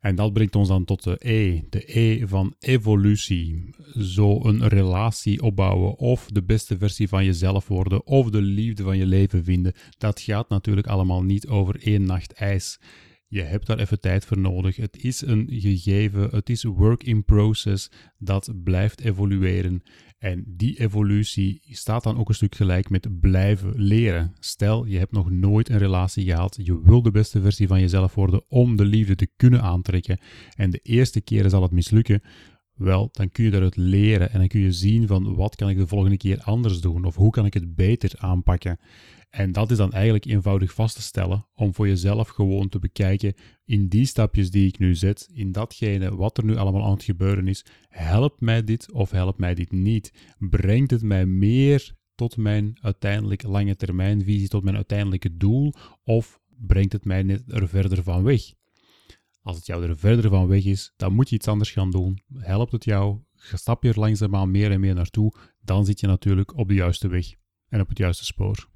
En 0.00 0.14
dat 0.14 0.32
brengt 0.32 0.56
ons 0.56 0.68
dan 0.68 0.84
tot 0.84 1.02
de 1.02 1.16
E, 1.18 1.60
de 1.70 1.98
E 1.98 2.26
van 2.26 2.54
evolutie. 2.58 3.74
Zo 3.98 4.44
een 4.44 4.68
relatie 4.68 5.42
opbouwen 5.42 5.98
of 5.98 6.26
de 6.26 6.42
beste 6.42 6.78
versie 6.78 7.08
van 7.08 7.24
jezelf 7.24 7.68
worden 7.68 8.06
of 8.06 8.30
de 8.30 8.40
liefde 8.40 8.82
van 8.82 8.96
je 8.96 9.06
leven 9.06 9.44
vinden. 9.44 9.72
Dat 9.98 10.20
gaat 10.20 10.48
natuurlijk 10.48 10.86
allemaal 10.86 11.22
niet 11.22 11.46
over 11.46 11.82
één 11.82 12.02
nacht 12.02 12.32
ijs. 12.32 12.78
Je 13.28 13.42
hebt 13.42 13.66
daar 13.66 13.78
even 13.78 14.00
tijd 14.00 14.24
voor 14.24 14.38
nodig. 14.38 14.76
Het 14.76 15.04
is 15.04 15.20
een 15.20 15.46
gegeven, 15.50 16.28
het 16.30 16.48
is 16.48 16.62
work 16.62 17.02
in 17.02 17.24
process 17.24 17.90
dat 18.18 18.52
blijft 18.64 19.00
evolueren. 19.00 19.82
En 20.18 20.44
die 20.46 20.78
evolutie 20.80 21.62
staat 21.70 22.02
dan 22.02 22.18
ook 22.18 22.28
een 22.28 22.34
stuk 22.34 22.54
gelijk 22.54 22.90
met 22.90 23.20
blijven 23.20 23.72
leren. 23.76 24.34
Stel, 24.38 24.84
je 24.84 24.98
hebt 24.98 25.12
nog 25.12 25.30
nooit 25.30 25.68
een 25.68 25.78
relatie 25.78 26.24
gehad, 26.24 26.58
je 26.62 26.80
wil 26.82 27.02
de 27.02 27.10
beste 27.10 27.40
versie 27.40 27.66
van 27.66 27.80
jezelf 27.80 28.14
worden 28.14 28.44
om 28.48 28.76
de 28.76 28.84
liefde 28.84 29.14
te 29.14 29.28
kunnen 29.36 29.62
aantrekken. 29.62 30.18
En 30.56 30.70
de 30.70 30.80
eerste 30.82 31.20
keren 31.20 31.50
zal 31.50 31.62
het 31.62 31.70
mislukken. 31.70 32.22
Wel, 32.76 33.08
dan 33.12 33.30
kun 33.30 33.44
je 33.44 33.50
daaruit 33.50 33.76
leren 33.76 34.30
en 34.30 34.38
dan 34.38 34.48
kun 34.48 34.60
je 34.60 34.72
zien 34.72 35.06
van 35.06 35.34
wat 35.34 35.56
kan 35.56 35.68
ik 35.68 35.76
de 35.76 35.86
volgende 35.86 36.16
keer 36.16 36.40
anders 36.40 36.80
doen 36.80 37.04
of 37.04 37.14
hoe 37.14 37.30
kan 37.30 37.46
ik 37.46 37.54
het 37.54 37.74
beter 37.74 38.12
aanpakken. 38.16 38.78
En 39.30 39.52
dat 39.52 39.70
is 39.70 39.76
dan 39.76 39.92
eigenlijk 39.92 40.24
eenvoudig 40.24 40.74
vast 40.74 40.94
te 40.94 41.02
stellen 41.02 41.46
om 41.54 41.74
voor 41.74 41.88
jezelf 41.88 42.28
gewoon 42.28 42.68
te 42.68 42.78
bekijken 42.78 43.34
in 43.64 43.88
die 43.88 44.06
stapjes 44.06 44.50
die 44.50 44.66
ik 44.66 44.78
nu 44.78 44.94
zet, 44.94 45.28
in 45.32 45.52
datgene 45.52 46.16
wat 46.16 46.38
er 46.38 46.44
nu 46.44 46.56
allemaal 46.56 46.84
aan 46.84 46.92
het 46.92 47.02
gebeuren 47.02 47.48
is, 47.48 47.64
helpt 47.88 48.40
mij 48.40 48.64
dit 48.64 48.92
of 48.92 49.10
helpt 49.10 49.38
mij 49.38 49.54
dit 49.54 49.72
niet? 49.72 50.12
Brengt 50.38 50.90
het 50.90 51.02
mij 51.02 51.26
meer 51.26 51.94
tot 52.14 52.36
mijn 52.36 52.78
uiteindelijk 52.80 53.42
lange 53.42 53.76
termijn 53.76 54.24
visie, 54.24 54.48
tot 54.48 54.64
mijn 54.64 54.76
uiteindelijke 54.76 55.36
doel 55.36 55.72
of 56.04 56.40
brengt 56.66 56.92
het 56.92 57.04
mij 57.04 57.22
net 57.22 57.42
er 57.46 57.68
verder 57.68 58.02
van 58.02 58.22
weg? 58.22 58.52
Als 59.46 59.56
het 59.56 59.66
jou 59.66 59.88
er 59.88 59.98
verder 59.98 60.30
van 60.30 60.46
weg 60.46 60.64
is, 60.64 60.92
dan 60.96 61.12
moet 61.12 61.28
je 61.28 61.34
iets 61.34 61.48
anders 61.48 61.70
gaan 61.70 61.90
doen. 61.90 62.18
Helpt 62.38 62.72
het 62.72 62.84
jou, 62.84 63.18
stap 63.34 63.82
je 63.82 63.88
er 63.88 63.98
langzaamaan 63.98 64.50
meer 64.50 64.70
en 64.70 64.80
meer 64.80 64.94
naartoe, 64.94 65.32
dan 65.60 65.84
zit 65.84 66.00
je 66.00 66.06
natuurlijk 66.06 66.56
op 66.56 66.68
de 66.68 66.74
juiste 66.74 67.08
weg 67.08 67.34
en 67.68 67.80
op 67.80 67.88
het 67.88 67.98
juiste 67.98 68.24
spoor. 68.24 68.68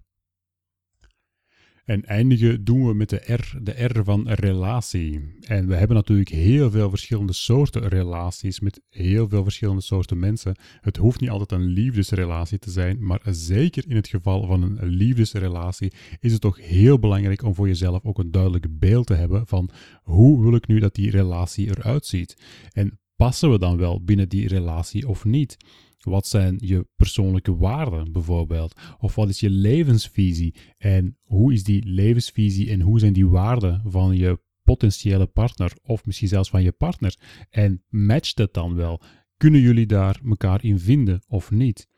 En 1.90 2.04
eindigen 2.04 2.64
doen 2.64 2.86
we 2.86 2.94
met 2.94 3.08
de 3.08 3.22
R, 3.26 3.58
de 3.62 3.84
R 3.84 4.04
van 4.04 4.28
relatie. 4.28 5.20
En 5.40 5.66
we 5.66 5.74
hebben 5.74 5.96
natuurlijk 5.96 6.28
heel 6.28 6.70
veel 6.70 6.90
verschillende 6.90 7.32
soorten 7.32 7.88
relaties 7.88 8.60
met 8.60 8.80
heel 8.88 9.28
veel 9.28 9.42
verschillende 9.42 9.82
soorten 9.82 10.18
mensen. 10.18 10.56
Het 10.80 10.96
hoeft 10.96 11.20
niet 11.20 11.30
altijd 11.30 11.52
een 11.52 11.66
liefdesrelatie 11.66 12.58
te 12.58 12.70
zijn, 12.70 13.06
maar 13.06 13.20
zeker 13.24 13.84
in 13.88 13.96
het 13.96 14.08
geval 14.08 14.46
van 14.46 14.62
een 14.62 14.88
liefdesrelatie 14.88 15.92
is 16.20 16.32
het 16.32 16.40
toch 16.40 16.60
heel 16.60 16.98
belangrijk 16.98 17.42
om 17.42 17.54
voor 17.54 17.66
jezelf 17.66 18.04
ook 18.04 18.18
een 18.18 18.30
duidelijk 18.30 18.78
beeld 18.78 19.06
te 19.06 19.14
hebben 19.14 19.46
van 19.46 19.70
hoe 20.02 20.42
wil 20.42 20.54
ik 20.54 20.66
nu 20.66 20.78
dat 20.78 20.94
die 20.94 21.10
relatie 21.10 21.68
eruit 21.68 22.06
ziet. 22.06 22.36
En 22.72 22.98
passen 23.16 23.50
we 23.50 23.58
dan 23.58 23.76
wel 23.76 24.04
binnen 24.04 24.28
die 24.28 24.48
relatie 24.48 25.08
of 25.08 25.24
niet? 25.24 25.56
Wat 26.00 26.26
zijn 26.26 26.56
je 26.58 26.86
persoonlijke 26.96 27.56
waarden 27.56 28.12
bijvoorbeeld? 28.12 28.80
Of 28.98 29.14
wat 29.14 29.28
is 29.28 29.40
je 29.40 29.50
levensvisie? 29.50 30.54
En 30.78 31.18
hoe 31.22 31.52
is 31.52 31.64
die 31.64 31.84
levensvisie 31.84 32.70
en 32.70 32.80
hoe 32.80 32.98
zijn 32.98 33.12
die 33.12 33.26
waarden 33.26 33.82
van 33.86 34.16
je 34.16 34.40
potentiële 34.62 35.26
partner 35.26 35.72
of 35.82 36.06
misschien 36.06 36.28
zelfs 36.28 36.50
van 36.50 36.62
je 36.62 36.72
partner? 36.72 37.16
En 37.50 37.84
matcht 37.88 38.38
het 38.38 38.54
dan 38.54 38.74
wel? 38.74 39.02
Kunnen 39.36 39.60
jullie 39.60 39.86
daar 39.86 40.20
elkaar 40.24 40.64
in 40.64 40.78
vinden 40.78 41.22
of 41.26 41.50
niet? 41.50 41.88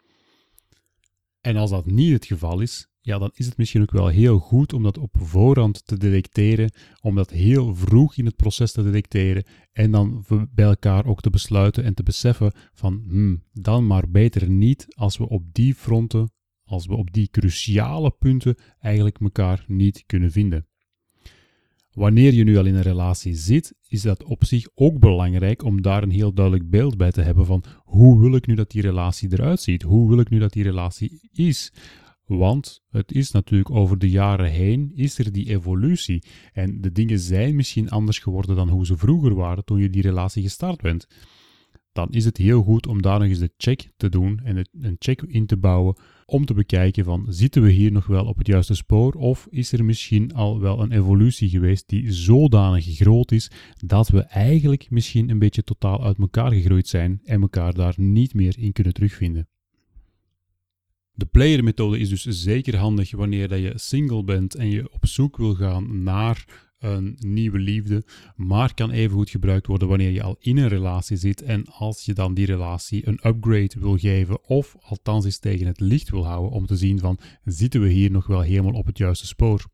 En 1.40 1.56
als 1.56 1.70
dat 1.70 1.86
niet 1.86 2.12
het 2.12 2.26
geval 2.26 2.60
is, 2.60 2.91
ja, 3.04 3.18
dan 3.18 3.30
is 3.34 3.46
het 3.46 3.56
misschien 3.56 3.82
ook 3.82 3.90
wel 3.90 4.08
heel 4.08 4.38
goed 4.38 4.72
om 4.72 4.82
dat 4.82 4.98
op 4.98 5.16
voorhand 5.18 5.86
te 5.86 5.96
detecteren, 5.96 6.72
om 7.00 7.14
dat 7.14 7.30
heel 7.30 7.74
vroeg 7.74 8.16
in 8.16 8.26
het 8.26 8.36
proces 8.36 8.72
te 8.72 8.82
detecteren 8.82 9.44
en 9.72 9.90
dan 9.90 10.24
bij 10.54 10.64
elkaar 10.64 11.06
ook 11.06 11.20
te 11.20 11.30
besluiten 11.30 11.84
en 11.84 11.94
te 11.94 12.02
beseffen 12.02 12.52
van, 12.72 13.02
hmm, 13.08 13.42
dan 13.52 13.86
maar 13.86 14.10
beter 14.10 14.50
niet 14.50 14.86
als 14.88 15.18
we 15.18 15.28
op 15.28 15.44
die 15.52 15.74
fronten, 15.74 16.30
als 16.64 16.86
we 16.86 16.94
op 16.94 17.12
die 17.12 17.28
cruciale 17.30 18.10
punten 18.10 18.54
eigenlijk 18.78 19.20
elkaar 19.20 19.64
niet 19.66 20.04
kunnen 20.06 20.30
vinden. 20.30 20.66
Wanneer 21.92 22.34
je 22.34 22.44
nu 22.44 22.56
al 22.56 22.64
in 22.64 22.74
een 22.74 22.82
relatie 22.82 23.34
zit, 23.34 23.74
is 23.88 24.02
dat 24.02 24.24
op 24.24 24.44
zich 24.44 24.68
ook 24.74 24.98
belangrijk 24.98 25.64
om 25.64 25.82
daar 25.82 26.02
een 26.02 26.10
heel 26.10 26.32
duidelijk 26.32 26.70
beeld 26.70 26.96
bij 26.96 27.10
te 27.10 27.22
hebben 27.22 27.46
van 27.46 27.64
hoe 27.78 28.20
wil 28.20 28.34
ik 28.34 28.46
nu 28.46 28.54
dat 28.54 28.70
die 28.70 28.82
relatie 28.82 29.32
eruit 29.32 29.60
ziet? 29.60 29.82
Hoe 29.82 30.08
wil 30.08 30.18
ik 30.18 30.30
nu 30.30 30.38
dat 30.38 30.52
die 30.52 30.62
relatie 30.62 31.28
is? 31.32 31.72
Want 32.38 32.82
het 32.88 33.12
is 33.12 33.30
natuurlijk 33.30 33.70
over 33.70 33.98
de 33.98 34.10
jaren 34.10 34.50
heen, 34.50 34.92
is 34.94 35.18
er 35.18 35.32
die 35.32 35.48
evolutie. 35.48 36.22
En 36.52 36.80
de 36.80 36.92
dingen 36.92 37.18
zijn 37.18 37.56
misschien 37.56 37.90
anders 37.90 38.18
geworden 38.18 38.56
dan 38.56 38.68
hoe 38.68 38.86
ze 38.86 38.96
vroeger 38.96 39.34
waren 39.34 39.64
toen 39.64 39.78
je 39.78 39.90
die 39.90 40.02
relatie 40.02 40.42
gestart 40.42 40.80
bent. 40.80 41.06
Dan 41.92 42.10
is 42.10 42.24
het 42.24 42.36
heel 42.36 42.62
goed 42.62 42.86
om 42.86 43.02
daar 43.02 43.18
nog 43.18 43.28
eens 43.28 43.38
de 43.38 43.52
check 43.56 43.92
te 43.96 44.08
doen 44.08 44.40
en 44.44 44.68
een 44.72 44.96
check 44.98 45.22
in 45.22 45.46
te 45.46 45.56
bouwen 45.56 45.96
om 46.26 46.44
te 46.44 46.54
bekijken 46.54 47.04
van 47.04 47.26
zitten 47.28 47.62
we 47.62 47.70
hier 47.70 47.92
nog 47.92 48.06
wel 48.06 48.24
op 48.24 48.38
het 48.38 48.46
juiste 48.46 48.74
spoor 48.74 49.12
of 49.12 49.46
is 49.50 49.72
er 49.72 49.84
misschien 49.84 50.34
al 50.34 50.60
wel 50.60 50.82
een 50.82 50.92
evolutie 50.92 51.48
geweest 51.48 51.88
die 51.88 52.12
zodanig 52.12 52.84
groot 52.84 53.32
is 53.32 53.50
dat 53.86 54.08
we 54.08 54.20
eigenlijk 54.20 54.90
misschien 54.90 55.30
een 55.30 55.38
beetje 55.38 55.64
totaal 55.64 56.04
uit 56.04 56.18
elkaar 56.18 56.52
gegroeid 56.52 56.88
zijn 56.88 57.20
en 57.24 57.42
elkaar 57.42 57.74
daar 57.74 57.94
niet 57.96 58.34
meer 58.34 58.58
in 58.58 58.72
kunnen 58.72 58.92
terugvinden. 58.92 59.48
De 61.14 61.26
player-methode 61.26 61.98
is 61.98 62.08
dus 62.08 62.22
zeker 62.22 62.76
handig 62.76 63.10
wanneer 63.10 63.48
dat 63.48 63.60
je 63.60 63.72
single 63.74 64.24
bent 64.24 64.54
en 64.54 64.70
je 64.70 64.92
op 64.92 65.06
zoek 65.06 65.36
wil 65.36 65.54
gaan 65.54 66.02
naar 66.02 66.70
een 66.78 67.16
nieuwe 67.18 67.58
liefde, 67.58 68.04
maar 68.36 68.74
kan 68.74 68.90
evengoed 68.90 69.30
gebruikt 69.30 69.66
worden 69.66 69.88
wanneer 69.88 70.10
je 70.10 70.22
al 70.22 70.36
in 70.38 70.56
een 70.56 70.68
relatie 70.68 71.16
zit 71.16 71.42
en 71.42 71.64
als 71.64 72.04
je 72.04 72.12
dan 72.12 72.34
die 72.34 72.46
relatie 72.46 73.08
een 73.08 73.20
upgrade 73.26 73.74
wil 73.78 73.98
geven 73.98 74.48
of 74.48 74.76
althans 74.80 75.24
eens 75.24 75.38
tegen 75.38 75.66
het 75.66 75.80
licht 75.80 76.10
wil 76.10 76.26
houden 76.26 76.50
om 76.50 76.66
te 76.66 76.76
zien 76.76 76.98
van 76.98 77.18
zitten 77.44 77.80
we 77.80 77.88
hier 77.88 78.10
nog 78.10 78.26
wel 78.26 78.40
helemaal 78.40 78.72
op 78.72 78.86
het 78.86 78.98
juiste 78.98 79.26
spoor. 79.26 79.64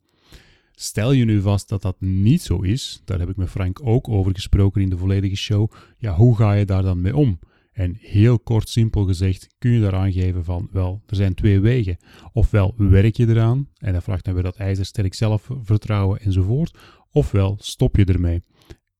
Stel 0.72 1.12
je 1.12 1.24
nu 1.24 1.40
vast 1.40 1.68
dat 1.68 1.82
dat 1.82 2.00
niet 2.00 2.42
zo 2.42 2.60
is, 2.60 3.02
daar 3.04 3.18
heb 3.18 3.28
ik 3.28 3.36
met 3.36 3.50
Frank 3.50 3.80
ook 3.82 4.08
over 4.08 4.34
gesproken 4.34 4.82
in 4.82 4.90
de 4.90 4.98
volledige 4.98 5.36
show, 5.36 5.72
ja, 5.98 6.14
hoe 6.14 6.36
ga 6.36 6.52
je 6.52 6.64
daar 6.64 6.82
dan 6.82 7.00
mee 7.00 7.16
om? 7.16 7.38
En 7.78 7.96
heel 8.00 8.38
kort 8.38 8.68
simpel 8.68 9.04
gezegd 9.04 9.46
kun 9.58 9.70
je 9.70 9.80
daar 9.80 9.94
aangeven 9.94 10.44
van, 10.44 10.68
wel, 10.72 11.02
er 11.06 11.16
zijn 11.16 11.34
twee 11.34 11.60
wegen. 11.60 11.96
Ofwel 12.32 12.74
werk 12.76 13.16
je 13.16 13.28
eraan, 13.28 13.68
en 13.76 13.92
dat 13.92 14.02
vraagt 14.02 14.24
dan 14.24 14.34
weer 14.34 14.42
dat 14.42 14.56
ijzersterk 14.56 15.14
zelfvertrouwen 15.14 16.20
enzovoort, 16.20 16.78
ofwel 17.10 17.56
stop 17.60 17.96
je 17.96 18.04
ermee. 18.04 18.42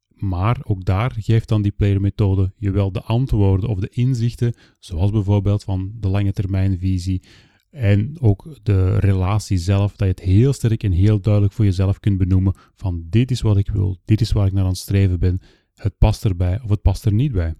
Maar 0.09 0.61
ook 0.63 0.85
daar 0.85 1.17
geeft 1.19 1.49
dan 1.49 1.63
die 1.63 1.73
player-methode 1.73 2.53
je 2.57 2.71
wel 2.71 2.93
de 2.93 3.03
antwoorden 3.03 3.69
of 3.69 3.79
de 3.79 3.89
inzichten, 3.89 4.55
zoals 4.79 5.11
bijvoorbeeld 5.11 5.65
van 5.65 5.93
de 5.95 6.09
lange 6.09 6.33
termijnvisie, 6.33 7.23
En 7.71 8.21
ook 8.21 8.59
de 8.63 8.99
relatie 8.99 9.59
zelf, 9.59 9.91
dat 9.91 10.09
je 10.09 10.15
het 10.15 10.21
heel 10.21 10.53
sterk 10.53 10.83
en 10.83 10.93
heel 10.93 11.21
duidelijk 11.21 11.53
voor 11.53 11.65
jezelf 11.65 12.01
kunt 12.01 12.19
benoemen 12.19 12.55
van 12.75 13.07
dit 13.09 13.31
is 13.31 13.41
wat 13.41 13.57
ik 13.57 13.71
wil, 13.71 13.97
dit 14.05 14.21
is 14.21 14.33
waar 14.33 14.47
ik 14.47 14.53
naar 14.53 14.65
aan 14.65 14.69
het 14.69 14.79
streven 14.79 15.19
ben, 15.19 15.41
het 15.75 15.99
past 15.99 16.25
erbij 16.25 16.61
of 16.63 16.71
het 16.71 16.83
past 16.83 17.05
er 17.05 17.13
niet 17.13 17.33
bij. 17.33 17.55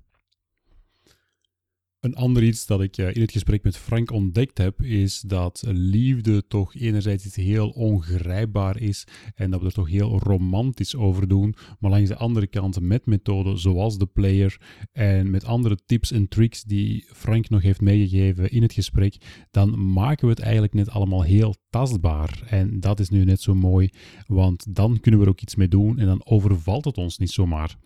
Een 2.01 2.15
ander 2.15 2.43
iets 2.43 2.67
dat 2.67 2.81
ik 2.81 2.97
eh, 2.97 3.15
in 3.15 3.21
het 3.21 3.33
gesprek 3.33 3.63
met 3.63 3.77
Frank 3.77 4.11
ontdekt 4.11 4.59
heb, 4.59 4.83
is 4.83 5.21
dat 5.21 5.63
liefde 5.67 6.47
toch 6.47 6.75
enerzijds 6.75 7.27
iets 7.27 7.37
heel 7.37 7.69
ongrijpbaar 7.69 8.81
is 8.81 9.07
en 9.35 9.51
dat 9.51 9.61
we 9.61 9.67
er 9.67 9.73
toch 9.73 9.89
heel 9.89 10.19
romantisch 10.19 10.97
over 10.97 11.29
doen, 11.29 11.55
maar 11.79 11.91
langs 11.91 12.09
de 12.09 12.17
andere 12.17 12.47
kant 12.47 12.81
met 12.81 13.07
methoden 13.07 13.59
zoals 13.59 13.99
de 13.99 14.07
player 14.07 14.61
en 14.93 15.31
met 15.31 15.45
andere 15.45 15.79
tips 15.87 16.13
en 16.13 16.29
tricks 16.29 16.63
die 16.63 17.05
Frank 17.13 17.49
nog 17.49 17.63
heeft 17.63 17.81
meegegeven 17.81 18.51
in 18.51 18.63
het 18.63 18.73
gesprek, 18.73 19.17
dan 19.51 19.93
maken 19.93 20.25
we 20.25 20.31
het 20.31 20.43
eigenlijk 20.43 20.75
net 20.75 20.91
allemaal 20.91 21.23
heel 21.23 21.55
tastbaar. 21.71 22.43
En 22.47 22.81
dat 22.81 23.01
is 23.01 23.09
nu 23.09 23.25
net 23.25 23.41
zo 23.41 23.55
mooi, 23.55 23.91
want 24.27 24.75
dan 24.75 25.01
kunnen 25.01 25.21
we 25.21 25.27
er 25.27 25.33
ook 25.33 25.41
iets 25.41 25.57
mee 25.57 25.69
doen 25.69 25.99
en 25.99 26.07
dan 26.07 26.27
overvalt 26.27 26.85
het 26.85 26.99
ons 26.99 27.19
niet 27.19 27.31
zomaar. 27.31 27.77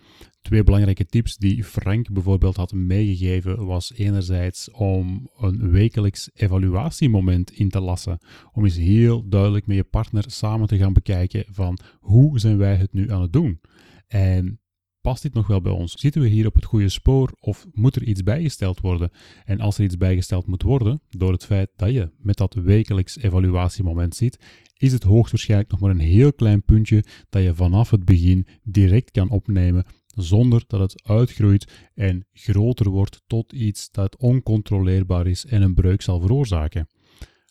Twee 0.43 0.65
belangrijke 0.65 1.07
tips 1.07 1.37
die 1.37 1.65
Frank 1.65 2.11
bijvoorbeeld 2.11 2.57
had 2.57 2.73
meegegeven 2.73 3.67
was 3.67 3.93
enerzijds 3.93 4.71
om 4.71 5.29
een 5.37 5.71
wekelijks 5.71 6.31
evaluatiemoment 6.35 7.51
in 7.51 7.69
te 7.69 7.81
lassen. 7.81 8.19
Om 8.53 8.65
eens 8.65 8.77
heel 8.77 9.29
duidelijk 9.29 9.67
met 9.67 9.77
je 9.77 9.85
partner 9.85 10.25
samen 10.27 10.67
te 10.67 10.77
gaan 10.77 10.93
bekijken 10.93 11.45
van 11.51 11.79
hoe 12.01 12.39
zijn 12.39 12.59
wij 12.59 12.77
het 12.77 12.93
nu 12.93 13.11
aan 13.11 13.23
het 13.23 13.33
doen? 13.33 13.61
En 14.07 14.61
past 15.03 15.23
dit 15.23 15.35
nog 15.35 15.47
wel 15.47 15.61
bij 15.61 15.73
ons? 15.73 15.93
Zitten 16.01 16.23
we 16.23 16.29
hier 16.29 16.47
op 16.47 16.55
het 16.55 16.65
goede 16.65 16.89
spoor 16.89 17.33
of 17.41 17.67
moet 17.73 17.97
er 17.97 18.03
iets 18.03 18.23
bijgesteld 18.23 18.81
worden? 18.81 19.11
En 19.45 19.61
als 19.61 19.79
er 19.79 19.85
iets 19.85 19.97
bijgesteld 19.97 20.47
moet 20.47 20.63
worden, 20.63 21.01
door 21.09 21.33
het 21.33 21.45
feit 21.45 21.71
dat 21.77 21.93
je 21.93 22.11
met 22.19 22.37
dat 22.37 22.55
wekelijks 22.55 23.19
evaluatiemoment 23.19 24.17
zit, 24.17 24.39
is 24.77 24.93
het 24.93 25.03
hoogstwaarschijnlijk 25.03 25.71
nog 25.71 25.81
maar 25.81 25.91
een 25.91 25.99
heel 25.99 26.33
klein 26.33 26.63
puntje 26.63 27.05
dat 27.29 27.43
je 27.43 27.55
vanaf 27.55 27.91
het 27.91 28.05
begin 28.05 28.47
direct 28.63 29.11
kan 29.11 29.31
opnemen 29.31 29.85
zonder 30.07 30.65
dat 30.67 30.81
het 30.81 31.03
uitgroeit 31.07 31.91
en 31.95 32.27
groter 32.33 32.91
wordt 32.91 33.23
tot 33.27 33.53
iets 33.53 33.91
dat 33.91 34.17
oncontroleerbaar 34.17 35.27
is 35.27 35.47
en 35.47 35.63
een 35.63 35.75
breuk 35.75 36.03
zal 36.03 36.21
veroorzaken. 36.21 36.89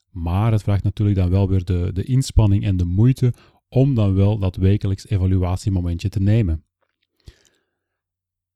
Maar 0.09 0.51
het 0.51 0.63
vraagt 0.63 0.83
natuurlijk 0.83 1.17
dan 1.17 1.29
wel 1.29 1.49
weer 1.49 1.63
de, 1.63 1.89
de 1.93 2.03
inspanning 2.03 2.63
en 2.63 2.77
de 2.77 2.85
moeite 2.85 3.33
om 3.69 3.95
dan 3.95 4.13
wel 4.13 4.37
dat 4.37 4.55
wekelijks 4.55 5.09
evaluatiemomentje 5.09 6.09
te 6.09 6.19
nemen. 6.19 6.65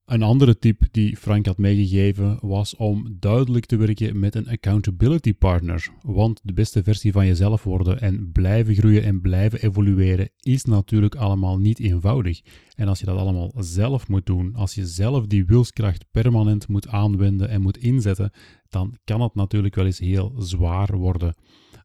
Een 0.06 0.24
andere 0.24 0.60
tip 0.60 0.82
die 0.92 1.18
Frank 1.18 1.46
had 1.46 1.58
meegegeven 1.58 2.38
was 2.42 2.76
om 2.76 3.16
duidelijk 3.20 3.66
te 3.66 3.76
werken 3.76 4.20
met 4.20 4.36
een 4.36 4.48
accountability 4.48 5.34
partner. 5.34 5.88
Want 6.02 6.40
de 6.44 6.54
beste 6.54 6.84
versie 6.84 7.12
van 7.12 7.26
jezelf 7.26 7.64
worden 7.64 8.02
en 8.02 8.32
blijven 8.32 8.76
groeien 8.76 9.04
en 9.04 9.22
blijven 9.22 9.62
evolueren 9.62 10.30
is 10.40 10.64
natuurlijk 10.66 11.16
allemaal 11.16 11.58
niet 11.58 11.80
eenvoudig. 11.80 12.42
En 12.76 12.88
als 12.88 13.00
je 13.00 13.06
dat 13.06 13.18
allemaal 13.18 13.54
zelf 13.58 14.08
moet 14.08 14.26
doen, 14.26 14.56
als 14.56 14.76
je 14.76 14.86
zelf 14.86 15.28
die 15.28 15.46
wilskracht 15.46 16.06
permanent 16.12 16.68
moet 16.68 16.88
aanwenden 16.88 17.50
en 17.50 17.62
moet 17.62 17.78
inzetten, 17.78 18.32
dan 18.70 18.98
kan 19.04 19.22
het 19.22 19.36
natuurlijk 19.36 19.76
wel 19.76 19.86
eens 19.86 20.00
heel 20.00 20.34
zwaar 20.38 20.98
worden. 20.98 21.36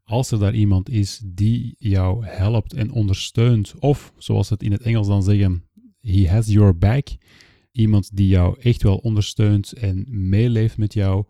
Als 0.05 0.31
er 0.31 0.39
daar 0.39 0.55
iemand 0.55 0.89
is 0.91 1.23
die 1.25 1.75
jou 1.79 2.27
helpt 2.27 2.75
en 2.75 2.93
ondersteunt, 2.93 3.75
of 3.79 4.12
zoals 4.17 4.47
ze 4.47 4.53
het 4.53 4.62
in 4.62 4.73
het 4.73 4.83
Engels 4.83 5.07
dan 5.07 5.23
zeggen, 5.23 5.65
he 6.00 6.29
has 6.29 6.47
your 6.47 6.79
back 6.79 7.09
iemand 7.73 8.17
die 8.17 8.29
jou 8.29 8.61
echt 8.61 8.83
wel 8.83 8.97
ondersteunt 8.97 9.73
en 9.73 10.07
meeleeft 10.29 10.79
met 10.79 10.93
jou, 10.93 11.25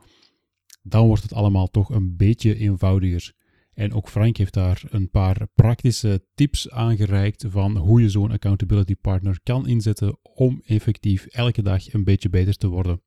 dan 0.82 1.06
wordt 1.06 1.22
het 1.22 1.32
allemaal 1.32 1.66
toch 1.66 1.90
een 1.90 2.16
beetje 2.16 2.56
eenvoudiger. 2.56 3.32
En 3.74 3.92
ook 3.92 4.08
Frank 4.08 4.36
heeft 4.36 4.54
daar 4.54 4.82
een 4.88 5.10
paar 5.10 5.46
praktische 5.54 6.24
tips 6.34 6.70
aangereikt 6.70 7.44
van 7.48 7.76
hoe 7.76 8.00
je 8.00 8.08
zo'n 8.08 8.30
accountability 8.30 8.96
partner 8.96 9.40
kan 9.42 9.66
inzetten 9.66 10.18
om 10.22 10.60
effectief 10.64 11.26
elke 11.26 11.62
dag 11.62 11.92
een 11.92 12.04
beetje 12.04 12.28
beter 12.28 12.56
te 12.56 12.68
worden. 12.68 13.02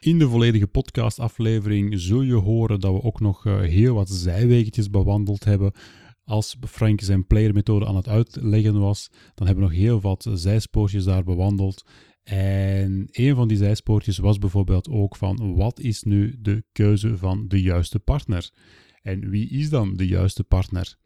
In 0.00 0.18
de 0.18 0.28
volledige 0.28 0.66
podcastaflevering 0.66 2.00
zul 2.00 2.20
je 2.20 2.34
horen 2.34 2.80
dat 2.80 2.92
we 2.92 3.02
ook 3.02 3.20
nog 3.20 3.46
eh, 3.46 3.60
heel 3.60 3.94
wat 3.94 4.08
zijwegetjes 4.08 4.90
bewandeld 4.90 5.44
hebben 5.44 5.72
als 6.28 6.56
Frank 6.60 7.00
zijn 7.00 7.26
playermethode 7.26 7.86
aan 7.86 7.96
het 7.96 8.08
uitleggen 8.08 8.80
was, 8.80 9.08
dan 9.34 9.46
hebben 9.46 9.64
we 9.64 9.70
nog 9.70 9.80
heel 9.80 10.00
wat 10.00 10.26
zijspoortjes 10.32 11.04
daar 11.04 11.24
bewandeld. 11.24 11.84
En 12.22 13.08
een 13.10 13.34
van 13.34 13.48
die 13.48 13.56
zijspoortjes 13.56 14.18
was 14.18 14.38
bijvoorbeeld 14.38 14.88
ook 14.88 15.16
van 15.16 15.54
wat 15.54 15.80
is 15.80 16.02
nu 16.02 16.36
de 16.38 16.64
keuze 16.72 17.18
van 17.18 17.48
de 17.48 17.62
juiste 17.62 17.98
partner? 17.98 18.50
En 19.02 19.30
wie 19.30 19.48
is 19.48 19.70
dan 19.70 19.96
de 19.96 20.06
juiste 20.06 20.44
partner? 20.44 20.97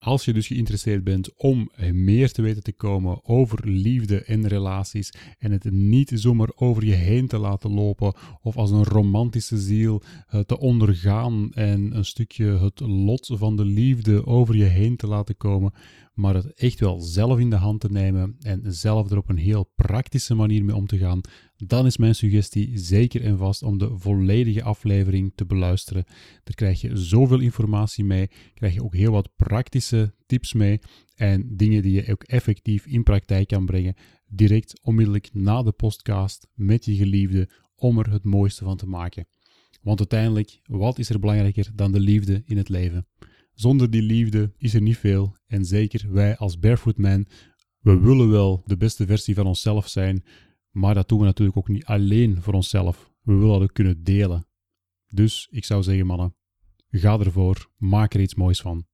Als 0.00 0.24
je 0.24 0.32
dus 0.32 0.46
geïnteresseerd 0.46 1.04
bent 1.04 1.34
om 1.36 1.70
meer 1.92 2.32
te 2.32 2.42
weten 2.42 2.62
te 2.62 2.72
komen 2.72 3.24
over 3.24 3.68
liefde 3.68 4.24
en 4.24 4.48
relaties 4.48 5.12
en 5.38 5.52
het 5.52 5.70
niet 5.70 6.12
zomaar 6.14 6.50
over 6.54 6.84
je 6.84 6.94
heen 6.94 7.26
te 7.26 7.38
laten 7.38 7.70
lopen 7.70 8.14
of 8.42 8.56
als 8.56 8.70
een 8.70 8.84
romantische 8.84 9.58
ziel 9.58 10.02
eh, 10.28 10.40
te 10.40 10.58
ondergaan 10.58 11.52
en 11.52 11.96
een 11.96 12.04
stukje 12.04 12.44
het 12.44 12.80
lot 12.80 13.30
van 13.32 13.56
de 13.56 13.64
liefde 13.64 14.26
over 14.26 14.56
je 14.56 14.64
heen 14.64 14.96
te 14.96 15.06
laten 15.06 15.36
komen, 15.36 15.72
maar 16.20 16.34
het 16.34 16.54
echt 16.54 16.80
wel 16.80 17.00
zelf 17.00 17.38
in 17.38 17.50
de 17.50 17.56
hand 17.56 17.80
te 17.80 17.90
nemen 17.90 18.36
en 18.40 18.62
zelf 18.74 19.10
er 19.10 19.16
op 19.16 19.28
een 19.28 19.36
heel 19.36 19.72
praktische 19.74 20.34
manier 20.34 20.64
mee 20.64 20.76
om 20.76 20.86
te 20.86 20.98
gaan, 20.98 21.20
dan 21.56 21.86
is 21.86 21.96
mijn 21.96 22.14
suggestie 22.14 22.78
zeker 22.78 23.22
en 23.22 23.38
vast 23.38 23.62
om 23.62 23.78
de 23.78 23.98
volledige 23.98 24.62
aflevering 24.62 25.32
te 25.34 25.46
beluisteren. 25.46 26.04
Daar 26.44 26.54
krijg 26.54 26.80
je 26.80 26.96
zoveel 26.96 27.38
informatie 27.38 28.04
mee, 28.04 28.30
krijg 28.54 28.74
je 28.74 28.82
ook 28.82 28.94
heel 28.94 29.12
wat 29.12 29.34
praktische 29.36 30.14
tips 30.26 30.52
mee 30.52 30.78
en 31.14 31.56
dingen 31.56 31.82
die 31.82 31.92
je 31.92 32.12
ook 32.12 32.22
effectief 32.22 32.86
in 32.86 33.02
praktijk 33.02 33.48
kan 33.48 33.66
brengen, 33.66 33.94
direct 34.26 34.80
onmiddellijk 34.82 35.28
na 35.32 35.62
de 35.62 35.72
podcast 35.72 36.48
met 36.54 36.84
je 36.84 36.94
geliefde 36.94 37.48
om 37.74 37.98
er 37.98 38.10
het 38.10 38.24
mooiste 38.24 38.64
van 38.64 38.76
te 38.76 38.86
maken. 38.86 39.26
Want 39.82 39.98
uiteindelijk, 39.98 40.60
wat 40.62 40.98
is 40.98 41.10
er 41.10 41.18
belangrijker 41.18 41.70
dan 41.74 41.92
de 41.92 42.00
liefde 42.00 42.42
in 42.44 42.56
het 42.56 42.68
leven? 42.68 43.06
Zonder 43.60 43.90
die 43.90 44.02
liefde 44.02 44.52
is 44.56 44.74
er 44.74 44.80
niet 44.80 44.96
veel. 44.96 45.36
En 45.46 45.64
zeker 45.64 46.12
wij 46.12 46.36
als 46.36 46.58
Barefoot 46.58 46.96
Man, 46.96 47.26
we 47.80 47.98
willen 47.98 48.30
wel 48.30 48.62
de 48.66 48.76
beste 48.76 49.06
versie 49.06 49.34
van 49.34 49.46
onszelf 49.46 49.88
zijn, 49.88 50.24
maar 50.70 50.94
dat 50.94 51.08
doen 51.08 51.18
we 51.18 51.24
natuurlijk 51.24 51.56
ook 51.56 51.68
niet 51.68 51.84
alleen 51.84 52.42
voor 52.42 52.54
onszelf. 52.54 53.12
We 53.22 53.32
willen 53.32 53.48
dat 53.52 53.62
ook 53.62 53.72
kunnen 53.72 54.04
delen. 54.04 54.46
Dus 55.08 55.48
ik 55.50 55.64
zou 55.64 55.82
zeggen, 55.82 56.06
mannen, 56.06 56.34
ga 56.90 57.18
ervoor, 57.18 57.70
maak 57.76 58.14
er 58.14 58.20
iets 58.20 58.34
moois 58.34 58.60
van. 58.60 58.86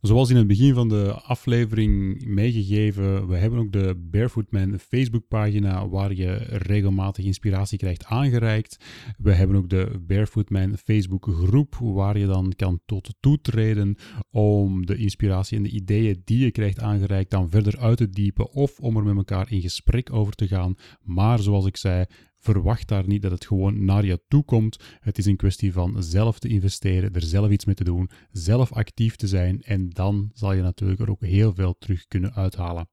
Zoals 0.00 0.30
in 0.30 0.36
het 0.36 0.46
begin 0.46 0.74
van 0.74 0.88
de 0.88 1.12
aflevering 1.12 2.24
meegegeven, 2.26 3.28
we 3.28 3.36
hebben 3.36 3.58
ook 3.58 3.72
de 3.72 3.94
Barefoot 4.10 4.50
Man 4.50 4.78
Facebookpagina 4.78 5.88
waar 5.88 6.14
je 6.14 6.34
regelmatig 6.48 7.24
inspiratie 7.24 7.78
krijgt 7.78 8.04
aangereikt. 8.04 8.84
We 9.18 9.32
hebben 9.32 9.56
ook 9.56 9.68
de 9.68 10.02
Barefoot 10.06 10.50
Man 10.50 10.76
Facebook 10.76 11.26
groep 11.26 11.74
waar 11.74 12.18
je 12.18 12.26
dan 12.26 12.52
kan 12.56 12.80
tot 12.86 13.14
toetreden 13.20 13.96
om 14.30 14.86
de 14.86 14.96
inspiratie 14.96 15.56
en 15.56 15.62
de 15.62 15.70
ideeën 15.70 16.22
die 16.24 16.38
je 16.38 16.50
krijgt 16.50 16.80
aangereikt 16.80 17.30
dan 17.30 17.50
verder 17.50 17.78
uit 17.78 17.96
te 17.96 18.10
diepen 18.10 18.50
of 18.50 18.78
om 18.80 18.96
er 18.96 19.04
met 19.04 19.16
elkaar 19.16 19.52
in 19.52 19.60
gesprek 19.60 20.12
over 20.12 20.34
te 20.34 20.46
gaan. 20.46 20.74
Maar 21.02 21.38
zoals 21.38 21.66
ik 21.66 21.76
zei, 21.76 22.04
verwacht 22.46 22.88
daar 22.88 23.06
niet 23.06 23.22
dat 23.22 23.30
het 23.30 23.46
gewoon 23.46 23.84
naar 23.84 24.04
je 24.04 24.22
toe 24.28 24.44
komt. 24.44 24.84
Het 25.00 25.18
is 25.18 25.26
een 25.26 25.36
kwestie 25.36 25.72
van 25.72 26.02
zelf 26.02 26.38
te 26.38 26.48
investeren, 26.48 27.12
er 27.12 27.22
zelf 27.22 27.50
iets 27.50 27.64
mee 27.64 27.74
te 27.74 27.84
doen, 27.84 28.10
zelf 28.30 28.72
actief 28.72 29.16
te 29.16 29.26
zijn 29.26 29.62
en 29.62 29.90
dan 29.90 30.30
zal 30.32 30.52
je 30.52 30.62
natuurlijk 30.62 31.00
er 31.00 31.10
ook 31.10 31.24
heel 31.24 31.54
veel 31.54 31.76
terug 31.78 32.06
kunnen 32.06 32.34
uithalen. 32.34 32.88